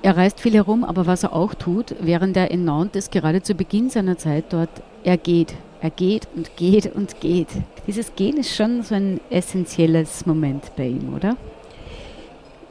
Er 0.00 0.16
reist 0.16 0.40
viel 0.40 0.54
herum, 0.54 0.84
aber 0.84 1.06
was 1.06 1.24
er 1.24 1.32
auch 1.32 1.54
tut, 1.54 1.94
während 2.00 2.36
er 2.36 2.50
in 2.50 2.64
Nantes 2.64 3.10
gerade 3.10 3.42
zu 3.42 3.54
Beginn 3.54 3.90
seiner 3.90 4.16
Zeit 4.16 4.44
dort, 4.50 4.70
er 5.02 5.16
geht. 5.16 5.54
Er 5.80 5.90
geht 5.90 6.26
und 6.34 6.56
geht 6.56 6.94
und 6.94 7.20
geht. 7.20 7.48
Dieses 7.86 8.14
Gehen 8.16 8.36
ist 8.36 8.54
schon 8.54 8.82
so 8.82 8.94
ein 8.94 9.20
essentielles 9.30 10.26
Moment 10.26 10.74
bei 10.76 10.86
ihm, 10.86 11.14
oder? 11.14 11.36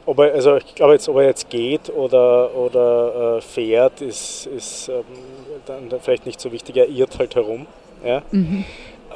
Ob 0.04 0.18
er, 0.20 0.34
also 0.34 0.56
ich 0.56 0.74
glaube 0.74 0.94
jetzt, 0.94 1.08
ob 1.08 1.16
er 1.16 1.24
jetzt 1.24 1.50
geht 1.50 1.90
oder, 1.90 2.54
oder 2.54 3.36
äh, 3.36 3.40
fährt, 3.40 4.00
ist, 4.00 4.46
ist 4.46 4.88
ähm, 4.88 5.04
dann 5.66 6.00
vielleicht 6.00 6.24
nicht 6.24 6.40
so 6.40 6.50
wichtig. 6.52 6.76
Er 6.76 6.88
irrt 6.88 7.18
halt 7.18 7.34
herum. 7.34 7.66
Ja? 8.04 8.22
Mhm. 8.30 8.64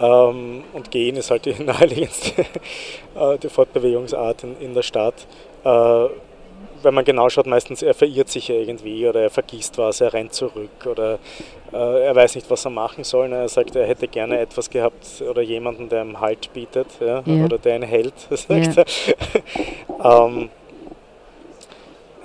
Ähm, 0.02 0.64
und 0.72 0.90
gehen 0.90 1.16
ist 1.16 1.30
halt 1.30 1.44
die 1.44 1.54
naheliegendste 1.62 2.42
äh, 2.42 3.38
die 3.38 3.48
Fortbewegungsart 3.48 4.44
in, 4.44 4.60
in 4.60 4.74
der 4.74 4.82
Stadt. 4.82 5.26
Äh, 5.64 6.06
wenn 6.82 6.94
man 6.94 7.04
genau 7.04 7.28
schaut, 7.28 7.46
meistens 7.46 7.82
er 7.82 7.94
verirrt 7.94 8.28
sich 8.28 8.50
irgendwie 8.50 9.06
oder 9.06 9.20
er 9.22 9.30
vergisst 9.30 9.78
was, 9.78 10.00
er 10.00 10.12
rennt 10.12 10.34
zurück 10.34 10.86
oder 10.86 11.20
äh, 11.72 12.06
er 12.06 12.14
weiß 12.16 12.34
nicht, 12.34 12.50
was 12.50 12.64
er 12.64 12.70
machen 12.70 13.04
soll. 13.04 13.32
Er 13.32 13.48
sagt, 13.48 13.76
er 13.76 13.86
hätte 13.86 14.08
gerne 14.08 14.40
etwas 14.40 14.68
gehabt 14.68 15.22
oder 15.28 15.42
jemanden, 15.42 15.88
der 15.88 16.02
ihm 16.02 16.20
Halt 16.20 16.52
bietet 16.52 16.88
ja, 17.00 17.22
ja. 17.24 17.44
oder 17.44 17.58
der 17.58 17.76
ihn 17.76 17.82
hält. 17.82 18.14
Ja. 18.48 18.84
er. 20.02 20.26
ähm, 20.26 20.50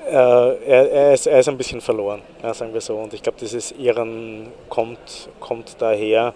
äh, 0.08 0.14
er, 0.14 0.92
er, 0.92 1.14
ist, 1.14 1.28
er 1.28 1.40
ist 1.40 1.50
ein 1.50 1.58
bisschen 1.58 1.82
verloren, 1.82 2.22
sagen 2.54 2.74
wir 2.74 2.82
so. 2.82 2.96
Und 2.96 3.14
ich 3.14 3.22
glaube, 3.22 3.38
dieses 3.40 3.72
Irren 3.74 4.48
kommt, 4.70 5.30
kommt 5.40 5.76
daher. 5.80 6.34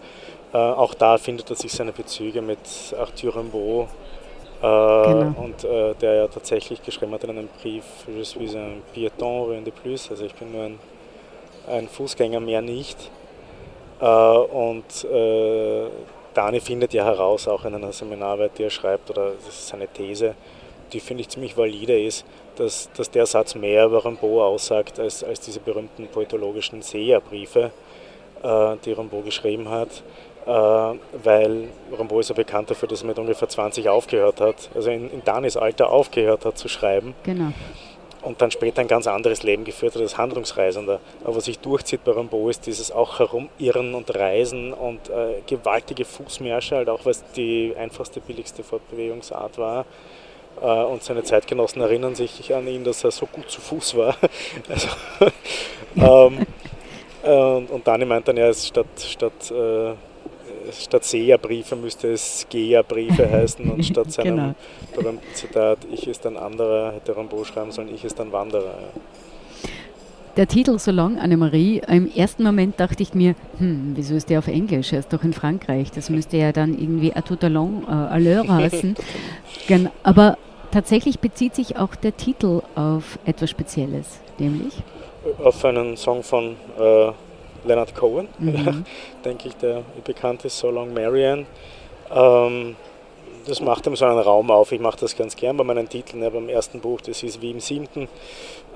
Äh, 0.53 0.57
auch 0.57 0.93
da 0.93 1.17
findet 1.17 1.49
er 1.49 1.55
sich 1.55 1.71
seine 1.71 1.93
Bezüge 1.93 2.41
mit 2.41 2.59
Arthur 2.99 3.35
Rimbaud 3.35 3.87
genau. 4.61 5.33
und 5.41 5.63
äh, 5.63 5.95
der 5.95 6.13
ja 6.15 6.27
tatsächlich 6.27 6.83
geschrieben 6.83 7.13
hat 7.13 7.23
in 7.23 7.31
einem 7.31 7.49
Brief, 7.61 7.83
Je 8.07 8.23
suis 8.23 8.55
un 8.55 8.81
piéton, 8.93 9.49
rien 9.49 9.63
de 9.63 9.71
plus, 9.71 10.09
also 10.11 10.25
ich 10.25 10.35
bin 10.35 10.51
nur 10.51 10.63
ein, 10.63 10.79
ein 11.67 11.87
Fußgänger, 11.87 12.39
mehr 12.39 12.61
nicht. 12.61 12.97
Äh, 14.01 14.05
und 14.05 15.05
äh, 15.05 15.87
Dani 16.33 16.59
findet 16.59 16.93
ja 16.93 17.05
heraus, 17.05 17.47
auch 17.47 17.65
in 17.65 17.75
einer 17.75 17.91
Seminararbeit, 17.91 18.57
die 18.57 18.63
er 18.63 18.69
schreibt, 18.69 19.09
oder 19.09 19.31
das 19.31 19.47
ist 19.47 19.67
seine 19.69 19.87
These, 19.87 20.35
die 20.93 20.99
finde 20.99 21.21
ich 21.21 21.29
ziemlich 21.29 21.57
valide 21.57 21.99
ist, 21.99 22.25
dass, 22.57 22.91
dass 22.91 23.09
der 23.09 23.25
Satz 23.25 23.55
mehr 23.55 23.85
über 23.85 24.03
Rimbaud 24.03 24.41
aussagt 24.41 24.99
als, 24.99 25.23
als 25.23 25.39
diese 25.39 25.61
berühmten 25.61 26.07
poetologischen 26.07 26.81
Seherbriefe, 26.81 27.71
äh, 28.43 28.75
die 28.83 28.91
Rimbaud 28.91 29.25
geschrieben 29.25 29.69
hat, 29.69 29.89
äh, 29.89 30.30
weil 30.45 31.67
Rimbaud 31.97 32.21
ist 32.21 32.29
ja 32.29 32.35
bekannt 32.35 32.69
dafür, 32.69 32.87
dass 32.87 33.01
er 33.01 33.07
mit 33.07 33.19
ungefähr 33.19 33.47
20 33.47 33.89
aufgehört 33.89 34.41
hat, 34.41 34.69
also 34.73 34.89
in, 34.89 35.09
in 35.11 35.23
Danis 35.23 35.57
Alter 35.57 35.89
aufgehört 35.91 36.45
hat 36.45 36.57
zu 36.57 36.67
schreiben. 36.67 37.13
Genau. 37.23 37.51
Und 38.21 38.39
dann 38.39 38.51
später 38.51 38.81
ein 38.81 38.87
ganz 38.87 39.07
anderes 39.07 39.41
Leben 39.41 39.63
geführt 39.63 39.95
hat 39.95 40.01
als 40.01 40.17
Handlungsreisender. 40.17 40.99
Aber 41.23 41.35
was 41.35 41.45
sich 41.45 41.57
durchzieht 41.57 42.03
bei 42.03 42.11
Rimbaud 42.11 42.51
ist 42.51 42.67
dieses 42.67 42.91
auch 42.91 43.17
Herumirren 43.17 43.95
und 43.95 44.13
Reisen 44.13 44.73
und 44.73 45.09
äh, 45.09 45.41
gewaltige 45.47 46.05
Fußmärsche, 46.05 46.75
halt 46.75 46.89
auch 46.89 47.03
was 47.03 47.23
die 47.33 47.73
einfachste, 47.77 48.21
billigste 48.21 48.63
Fortbewegungsart 48.63 49.57
war. 49.57 49.85
Äh, 50.61 50.65
und 50.65 51.03
seine 51.03 51.23
Zeitgenossen 51.23 51.81
erinnern 51.81 52.13
sich 52.13 52.53
an 52.53 52.67
ihn, 52.67 52.83
dass 52.83 53.03
er 53.03 53.11
so 53.11 53.25
gut 53.25 53.49
zu 53.49 53.59
Fuß 53.59 53.97
war. 53.97 54.15
Also, 54.69 54.87
ähm, 55.95 56.45
und, 57.23 57.69
und 57.69 57.87
Dani 57.87 58.05
meint 58.05 58.27
dann 58.27 58.37
ja, 58.37 58.53
statt, 58.53 58.87
statt, 58.97 59.51
äh, 59.51 59.93
statt 60.71 61.03
Seherbriefe 61.03 61.75
müsste 61.75 62.11
es 62.11 62.45
Geherbriefe 62.49 63.29
heißen 63.31 63.69
und 63.69 63.85
statt 63.85 64.11
seinem 64.11 64.35
genau. 64.35 64.55
berühmten 64.95 65.33
Zitat, 65.33 65.79
ich 65.91 66.07
ist 66.07 66.25
ein 66.25 66.37
anderer, 66.37 66.93
hätte 66.93 67.15
Rambo 67.15 67.43
schreiben 67.43 67.71
sollen, 67.71 67.93
ich 67.93 68.03
ist 68.03 68.19
ein 68.19 68.31
Wanderer. 68.31 68.75
Der 70.37 70.47
Titel 70.47 70.79
So 70.79 70.91
Long 70.91 71.19
Annemarie, 71.19 71.81
im 71.89 72.09
ersten 72.15 72.43
Moment 72.43 72.79
dachte 72.79 73.03
ich 73.03 73.13
mir, 73.13 73.35
hm, 73.57 73.91
wieso 73.95 74.15
ist 74.15 74.29
der 74.29 74.39
auf 74.39 74.47
Englisch? 74.47 74.93
Er 74.93 74.99
ist 74.99 75.11
doch 75.11 75.23
in 75.25 75.33
Frankreich. 75.33 75.91
Das 75.91 76.09
müsste 76.09 76.37
ja 76.37 76.53
dann 76.53 76.73
irgendwie 76.73 77.13
à 77.13 77.21
tout 77.21 77.43
à 77.43 77.49
long, 77.49 77.83
äh, 77.83 77.91
à 77.91 78.17
l'heure 78.17 78.47
heißen. 78.47 78.95
Aber 80.03 80.37
tatsächlich 80.71 81.19
bezieht 81.19 81.53
sich 81.53 81.75
auch 81.75 81.95
der 81.95 82.15
Titel 82.15 82.61
auf 82.75 83.19
etwas 83.25 83.49
Spezielles, 83.49 84.21
nämlich? 84.39 84.73
Auf 85.43 85.65
einen 85.65 85.97
Song 85.97 86.23
von 86.23 86.55
äh, 86.79 87.11
Leonard 87.63 87.95
Cohen, 87.95 88.27
mhm. 88.39 88.85
denke 89.25 89.47
ich, 89.47 89.55
der 89.55 89.83
bekannt 90.03 90.45
ist, 90.45 90.59
So 90.59 90.69
Long 90.69 90.93
Marianne. 90.93 91.45
Ähm, 92.13 92.75
das 93.45 93.59
macht 93.59 93.87
ihm 93.87 93.95
so 93.95 94.05
einen 94.05 94.19
Raum 94.19 94.51
auf. 94.51 94.71
Ich 94.71 94.79
mache 94.79 94.99
das 94.99 95.15
ganz 95.15 95.35
gern 95.35 95.57
bei 95.57 95.63
meinen 95.63 95.89
Titeln. 95.89 96.21
Ja, 96.21 96.29
beim 96.29 96.49
ersten 96.49 96.79
Buch, 96.79 97.01
das 97.01 97.23
ist 97.23 97.41
wie 97.41 97.51
im 97.51 97.59
siebten. 97.59 98.07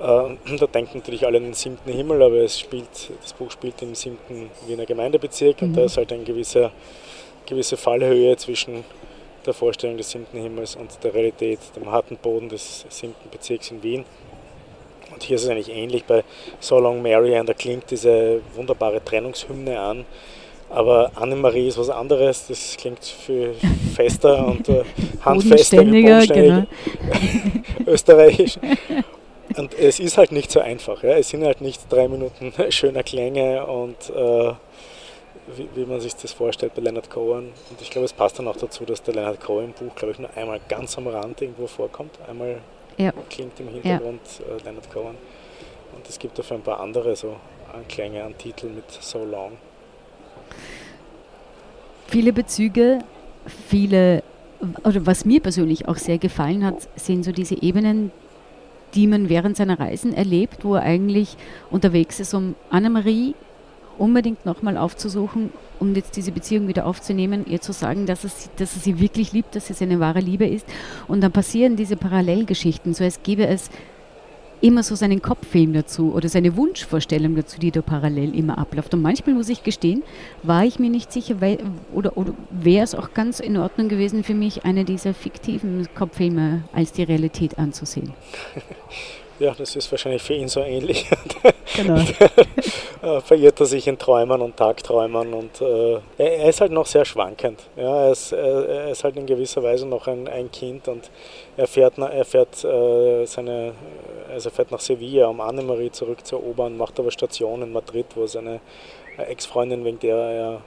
Äh, 0.00 0.56
da 0.58 0.66
denken 0.66 0.98
natürlich 0.98 1.24
alle 1.24 1.38
an 1.38 1.44
den 1.44 1.54
siebten 1.54 1.92
Himmel, 1.92 2.22
aber 2.22 2.36
es 2.36 2.58
spielt, 2.58 2.88
das 3.22 3.32
Buch 3.32 3.50
spielt 3.50 3.80
im 3.82 3.94
siebten 3.94 4.50
Wiener 4.66 4.86
Gemeindebezirk 4.86 5.62
mhm. 5.62 5.68
und 5.68 5.76
da 5.76 5.84
ist 5.84 5.96
halt 5.96 6.12
eine 6.12 6.24
gewisse, 6.24 6.70
gewisse 7.46 7.76
Fallhöhe 7.76 8.36
zwischen 8.36 8.84
der 9.44 9.54
Vorstellung 9.54 9.96
des 9.96 10.10
siebten 10.10 10.38
Himmels 10.38 10.74
und 10.74 10.90
der 11.04 11.14
Realität, 11.14 11.60
dem 11.76 11.90
harten 11.90 12.16
Boden 12.16 12.48
des 12.48 12.84
siebten 12.88 13.30
Bezirks 13.30 13.70
in 13.70 13.82
Wien. 13.82 14.04
Und 15.12 15.22
hier 15.22 15.36
ist 15.36 15.44
es 15.44 15.48
eigentlich 15.48 15.70
ähnlich 15.70 16.04
bei 16.04 16.24
So 16.60 16.78
Long 16.78 17.02
Marianne, 17.02 17.46
da 17.46 17.54
klingt 17.54 17.90
diese 17.90 18.40
wunderbare 18.54 19.02
Trennungshymne 19.04 19.78
an 19.78 20.04
aber 20.68 21.12
Annemarie 21.14 21.68
ist 21.68 21.78
was 21.78 21.90
anderes, 21.90 22.48
das 22.48 22.76
klingt 22.76 23.04
viel 23.04 23.54
fester 23.94 24.46
und 24.46 24.68
äh, 24.68 24.82
handfester 25.24 25.80
und 25.80 25.92
genau. 25.92 26.64
österreichisch. 27.86 28.58
Und 29.56 29.74
es 29.78 30.00
ist 30.00 30.18
halt 30.18 30.32
nicht 30.32 30.50
so 30.50 30.60
einfach. 30.60 31.02
Ja. 31.02 31.16
Es 31.16 31.28
sind 31.28 31.44
halt 31.44 31.60
nicht 31.60 31.80
drei 31.90 32.08
Minuten 32.08 32.52
schöner 32.70 33.04
Klänge 33.04 33.64
und 33.64 34.10
äh, 34.10 34.52
wie, 35.56 35.68
wie, 35.76 35.86
man 35.86 36.00
sich 36.00 36.16
das 36.16 36.32
vorstellt 36.32 36.74
bei 36.74 36.82
Leonard 36.82 37.08
Cohen. 37.08 37.52
Und 37.70 37.80
ich 37.80 37.90
glaube, 37.90 38.04
es 38.04 38.12
passt 38.12 38.38
dann 38.40 38.48
auch 38.48 38.56
dazu, 38.56 38.84
dass 38.84 39.02
der 39.02 39.14
Leonard 39.14 39.40
Cohen 39.40 39.72
Buch, 39.72 39.94
glaube 39.94 40.12
ich, 40.12 40.18
nur 40.18 40.30
einmal 40.36 40.60
ganz 40.68 40.98
am 40.98 41.06
Rand 41.06 41.40
irgendwo 41.40 41.68
vorkommt. 41.68 42.18
Einmal 42.28 42.56
ja. 42.96 43.12
klingt 43.30 43.58
im 43.60 43.68
Hintergrund 43.68 44.20
ja. 44.38 44.56
äh, 44.56 44.62
Leonard 44.64 44.90
Cohen. 44.90 45.16
Und 45.94 46.08
es 46.08 46.18
gibt 46.18 46.38
dafür 46.38 46.56
ein 46.56 46.62
paar 46.62 46.80
andere 46.80 47.16
so 47.16 47.36
Klänge 47.88 48.24
an 48.24 48.36
Titel 48.36 48.68
mit 48.68 48.90
So 48.90 49.24
Long. 49.24 49.52
Viele 52.06 52.32
Bezüge, 52.32 53.00
viele, 53.68 54.22
oder 54.84 55.06
was 55.06 55.24
mir 55.24 55.40
persönlich 55.40 55.88
auch 55.88 55.96
sehr 55.96 56.18
gefallen 56.18 56.64
hat, 56.64 56.88
sind 56.96 57.24
so 57.24 57.32
diese 57.32 57.60
Ebenen, 57.62 58.12
die 58.94 59.06
man 59.06 59.28
während 59.28 59.56
seiner 59.56 59.78
Reisen 59.78 60.14
erlebt, 60.14 60.64
wo 60.64 60.76
er 60.76 60.82
eigentlich 60.82 61.36
unterwegs 61.70 62.20
ist, 62.20 62.32
um 62.32 62.54
Annemarie 62.70 63.34
unbedingt 63.98 64.44
nochmal 64.46 64.76
aufzusuchen, 64.76 65.50
um 65.78 65.94
jetzt 65.94 66.16
diese 66.16 66.32
Beziehung 66.32 66.68
wieder 66.68 66.86
aufzunehmen, 66.86 67.46
ihr 67.46 67.60
zu 67.60 67.72
sagen, 67.72 68.06
dass, 68.06 68.24
es, 68.24 68.50
dass 68.56 68.74
er 68.74 68.80
sie 68.80 69.00
wirklich 69.00 69.32
liebt, 69.32 69.54
dass 69.54 69.66
sie 69.66 69.74
seine 69.74 70.00
wahre 70.00 70.20
Liebe 70.20 70.46
ist. 70.46 70.66
Und 71.08 71.20
dann 71.22 71.32
passieren 71.32 71.76
diese 71.76 71.96
Parallelgeschichten, 71.96 72.94
so 72.94 73.04
als 73.04 73.22
gäbe 73.22 73.46
es 73.46 73.70
immer 74.60 74.82
so 74.82 74.94
seinen 74.94 75.20
Kopffilm 75.20 75.72
dazu 75.72 76.12
oder 76.14 76.28
seine 76.28 76.56
Wunschvorstellung 76.56 77.34
dazu, 77.34 77.58
die 77.58 77.70
da 77.70 77.82
parallel 77.82 78.34
immer 78.34 78.58
abläuft. 78.58 78.94
Und 78.94 79.02
manchmal 79.02 79.34
muss 79.34 79.48
ich 79.48 79.62
gestehen, 79.62 80.02
war 80.42 80.64
ich 80.64 80.78
mir 80.78 80.90
nicht 80.90 81.12
sicher, 81.12 81.40
weil, 81.40 81.58
oder, 81.92 82.16
oder 82.16 82.32
wäre 82.50 82.84
es 82.84 82.94
auch 82.94 83.12
ganz 83.12 83.40
in 83.40 83.56
Ordnung 83.56 83.88
gewesen 83.88 84.24
für 84.24 84.34
mich, 84.34 84.64
eine 84.64 84.84
dieser 84.84 85.14
fiktiven 85.14 85.88
Kopffilme 85.94 86.64
als 86.72 86.92
die 86.92 87.02
Realität 87.02 87.58
anzusehen. 87.58 88.12
Ja, 89.38 89.54
das 89.56 89.76
ist 89.76 89.90
wahrscheinlich 89.90 90.22
für 90.22 90.34
ihn 90.34 90.48
so 90.48 90.60
ähnlich. 90.60 91.06
Genau. 91.76 92.00
Äh, 93.02 93.20
verirrt 93.20 93.60
er 93.60 93.66
sich 93.66 93.86
in 93.86 93.98
Träumen 93.98 94.40
und 94.40 94.56
Tagträumen 94.56 95.34
und 95.34 95.60
äh, 95.60 95.98
er 96.16 96.48
ist 96.48 96.62
halt 96.62 96.72
noch 96.72 96.86
sehr 96.86 97.04
schwankend. 97.04 97.62
Ja, 97.76 98.06
er, 98.06 98.12
ist, 98.12 98.32
er 98.32 98.90
ist 98.90 99.04
halt 99.04 99.16
in 99.16 99.26
gewisser 99.26 99.62
Weise 99.62 99.86
noch 99.86 100.06
ein, 100.06 100.26
ein 100.26 100.50
Kind 100.50 100.88
und 100.88 101.10
er 101.58 101.66
fährt, 101.66 101.98
er 101.98 102.24
fährt 102.24 102.64
äh, 102.64 103.26
seine, 103.26 103.74
also 104.32 104.48
fährt 104.48 104.72
nach 104.72 104.80
Sevilla, 104.80 105.26
um 105.26 105.40
Annemarie 105.40 105.92
zurückzuerobern, 105.92 106.76
macht 106.76 106.98
aber 106.98 107.10
Station 107.10 107.62
in 107.62 107.70
Madrid, 107.70 108.06
wo 108.14 108.26
seine 108.26 108.60
Ex-Freundin, 109.18 109.84
wegen 109.84 109.98
der 110.00 110.16
er 110.16 110.60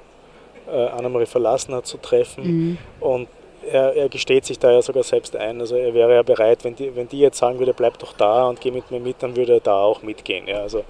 äh, 0.71 0.89
Annemarie 0.91 1.25
verlassen 1.25 1.73
hat, 1.73 1.87
zu 1.87 1.97
treffen. 1.97 2.43
Mhm. 2.43 2.77
Und 2.99 3.27
er, 3.71 3.95
er, 3.95 4.09
gesteht 4.09 4.45
sich 4.45 4.59
da 4.59 4.71
ja 4.71 4.81
sogar 4.81 5.03
selbst 5.03 5.35
ein. 5.35 5.59
Also 5.59 5.75
er 5.75 5.93
wäre 5.93 6.15
ja 6.15 6.23
bereit, 6.23 6.63
wenn 6.63 6.75
die, 6.75 6.95
wenn 6.95 7.07
die 7.07 7.19
jetzt 7.19 7.37
sagen 7.37 7.59
würde, 7.59 7.73
bleib 7.73 7.97
doch 7.99 8.13
da 8.13 8.47
und 8.47 8.59
geh 8.59 8.71
mit 8.71 8.89
mir 8.91 8.99
mit, 8.99 9.17
dann 9.21 9.35
würde 9.35 9.53
er 9.53 9.59
da 9.59 9.81
auch 9.81 10.01
mitgehen. 10.01 10.47
Ja, 10.47 10.61
also 10.61 10.83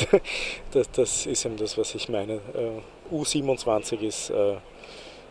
das, 0.72 0.90
das 0.92 1.26
ist 1.26 1.44
eben 1.44 1.56
das, 1.56 1.76
was 1.76 1.94
ich 1.94 2.08
meine. 2.08 2.40
Uh, 3.10 3.22
U27 3.22 4.00
ist 4.00 4.30
uh, 4.30 4.56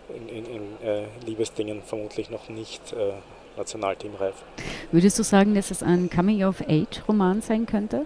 in, 0.10 0.30
in, 0.30 0.46
in 0.46 0.62
uh, 0.62 1.06
Liebesdingen 1.26 1.82
vermutlich 1.82 2.30
noch 2.30 2.50
nicht 2.50 2.82
nationalteamreif. 3.58 4.36
Würdest 4.92 5.20
du 5.20 5.24
sagen, 5.24 5.54
dass 5.54 5.72
es 5.72 5.84
ein 5.84 6.10
Coming-of-Age-Roman 6.10 7.42
sein 7.42 7.66
könnte? 7.66 8.06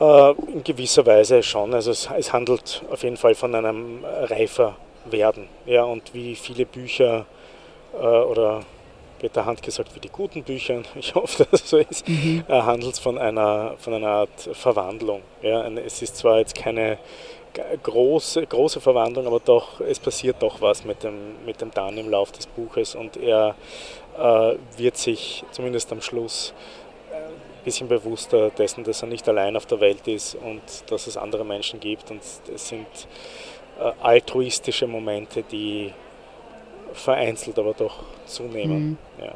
in 0.00 0.64
gewisser 0.64 1.04
Weise 1.04 1.42
schon. 1.42 1.74
Also 1.74 1.90
es, 1.90 2.08
es 2.16 2.32
handelt 2.32 2.82
auf 2.90 3.02
jeden 3.02 3.18
Fall 3.18 3.34
von 3.34 3.54
einem 3.54 4.02
reifer 4.02 4.74
werden. 5.04 5.46
Ja, 5.66 5.84
und 5.84 6.14
wie 6.14 6.34
viele 6.34 6.66
Bücher 6.66 7.20
äh, 7.20 7.39
oder 7.92 8.62
Peter 9.20 9.44
Hand 9.44 9.62
gesagt, 9.62 9.94
wie 9.94 10.00
die 10.00 10.08
guten 10.08 10.42
Bücher, 10.42 10.82
ich 10.94 11.14
hoffe, 11.14 11.46
dass 11.50 11.62
es 11.62 11.70
so 11.70 11.76
ist, 11.76 12.08
mhm. 12.08 12.44
äh, 12.48 12.62
handelt 12.62 12.94
es 12.94 12.98
von 12.98 13.18
einer, 13.18 13.74
von 13.78 13.94
einer 13.94 14.08
Art 14.08 14.48
Verwandlung. 14.52 15.22
Ja, 15.42 15.66
es 15.68 16.02
ist 16.02 16.16
zwar 16.16 16.38
jetzt 16.38 16.54
keine 16.54 16.98
große, 17.82 18.46
große 18.46 18.80
Verwandlung, 18.80 19.26
aber 19.26 19.40
doch, 19.40 19.80
es 19.80 19.98
passiert 19.98 20.36
doch 20.40 20.60
was 20.60 20.84
mit 20.84 21.02
dem, 21.02 21.44
mit 21.44 21.60
dem 21.60 21.70
Dan 21.72 21.98
im 21.98 22.08
Lauf 22.08 22.32
des 22.32 22.46
Buches 22.46 22.94
und 22.94 23.16
er 23.16 23.54
äh, 24.18 24.54
wird 24.76 24.96
sich 24.96 25.44
zumindest 25.50 25.92
am 25.92 26.00
Schluss 26.00 26.54
ein 27.10 27.16
äh, 27.16 27.64
bisschen 27.64 27.88
bewusster 27.88 28.50
dessen, 28.50 28.84
dass 28.84 29.02
er 29.02 29.08
nicht 29.08 29.28
allein 29.28 29.56
auf 29.56 29.66
der 29.66 29.80
Welt 29.80 30.06
ist 30.06 30.36
und 30.36 30.62
dass 30.86 31.06
es 31.06 31.16
andere 31.16 31.44
Menschen 31.44 31.80
gibt 31.80 32.10
und 32.10 32.22
es 32.22 32.68
sind 32.68 32.86
äh, 33.80 33.90
altruistische 34.00 34.86
Momente, 34.86 35.42
die 35.42 35.92
vereinzelt 36.92 37.58
aber 37.58 37.74
doch 37.74 38.02
zunehmen. 38.26 38.90
Mhm. 38.90 38.96
Ja. 39.20 39.34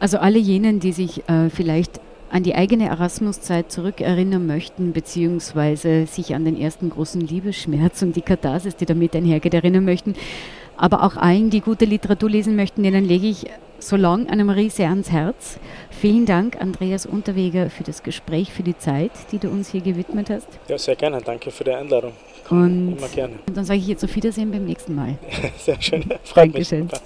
Also 0.00 0.18
alle 0.18 0.38
jenen, 0.38 0.80
die 0.80 0.92
sich 0.92 1.28
äh, 1.28 1.48
vielleicht 1.48 2.00
an 2.30 2.42
die 2.42 2.54
eigene 2.54 2.88
Erasmus-Zeit 2.88 3.70
zurückerinnern 3.70 4.46
möchten, 4.46 4.92
beziehungsweise 4.92 6.06
sich 6.06 6.34
an 6.34 6.46
den 6.46 6.58
ersten 6.58 6.88
großen 6.88 7.20
Liebesschmerz 7.20 8.00
und 8.02 8.16
die 8.16 8.22
Katharsis, 8.22 8.74
die 8.74 8.86
damit 8.86 9.14
einhergeht, 9.14 9.52
erinnern 9.52 9.84
möchten, 9.84 10.14
aber 10.76 11.02
auch 11.02 11.16
allen, 11.16 11.50
die 11.50 11.60
gute 11.60 11.84
Literatur 11.84 12.30
lesen 12.30 12.56
möchten, 12.56 12.82
denen 12.82 13.04
lege 13.04 13.26
ich 13.26 13.44
so 13.78 13.96
lang 13.96 14.28
Annemarie 14.28 14.70
sehr 14.70 14.88
ans 14.88 15.10
Herz. 15.10 15.58
Vielen 15.90 16.24
Dank, 16.24 16.60
Andreas 16.60 17.04
Unterweger, 17.04 17.68
für 17.68 17.84
das 17.84 18.02
Gespräch, 18.02 18.52
für 18.52 18.62
die 18.62 18.78
Zeit, 18.78 19.10
die 19.30 19.38
du 19.38 19.48
uns 19.50 19.70
hier 19.70 19.82
gewidmet 19.82 20.30
hast. 20.30 20.48
Ja, 20.68 20.78
sehr 20.78 20.96
gerne. 20.96 21.20
Danke 21.20 21.50
für 21.50 21.64
die 21.64 21.72
Einladung. 21.72 22.12
Und 22.50 22.98
immer 22.98 23.08
gerne. 23.08 23.38
Und 23.46 23.56
dann 23.56 23.64
sage 23.64 23.80
ich 23.80 23.86
jetzt 23.86 24.04
auf 24.04 24.14
Wiedersehen 24.14 24.50
beim 24.50 24.64
nächsten 24.64 24.94
Mal. 24.94 25.18
Sehr 25.58 25.80
schön. 25.80 26.02
Freut 26.24 26.54
Dankeschön. 26.54 26.86
mich. 26.86 27.00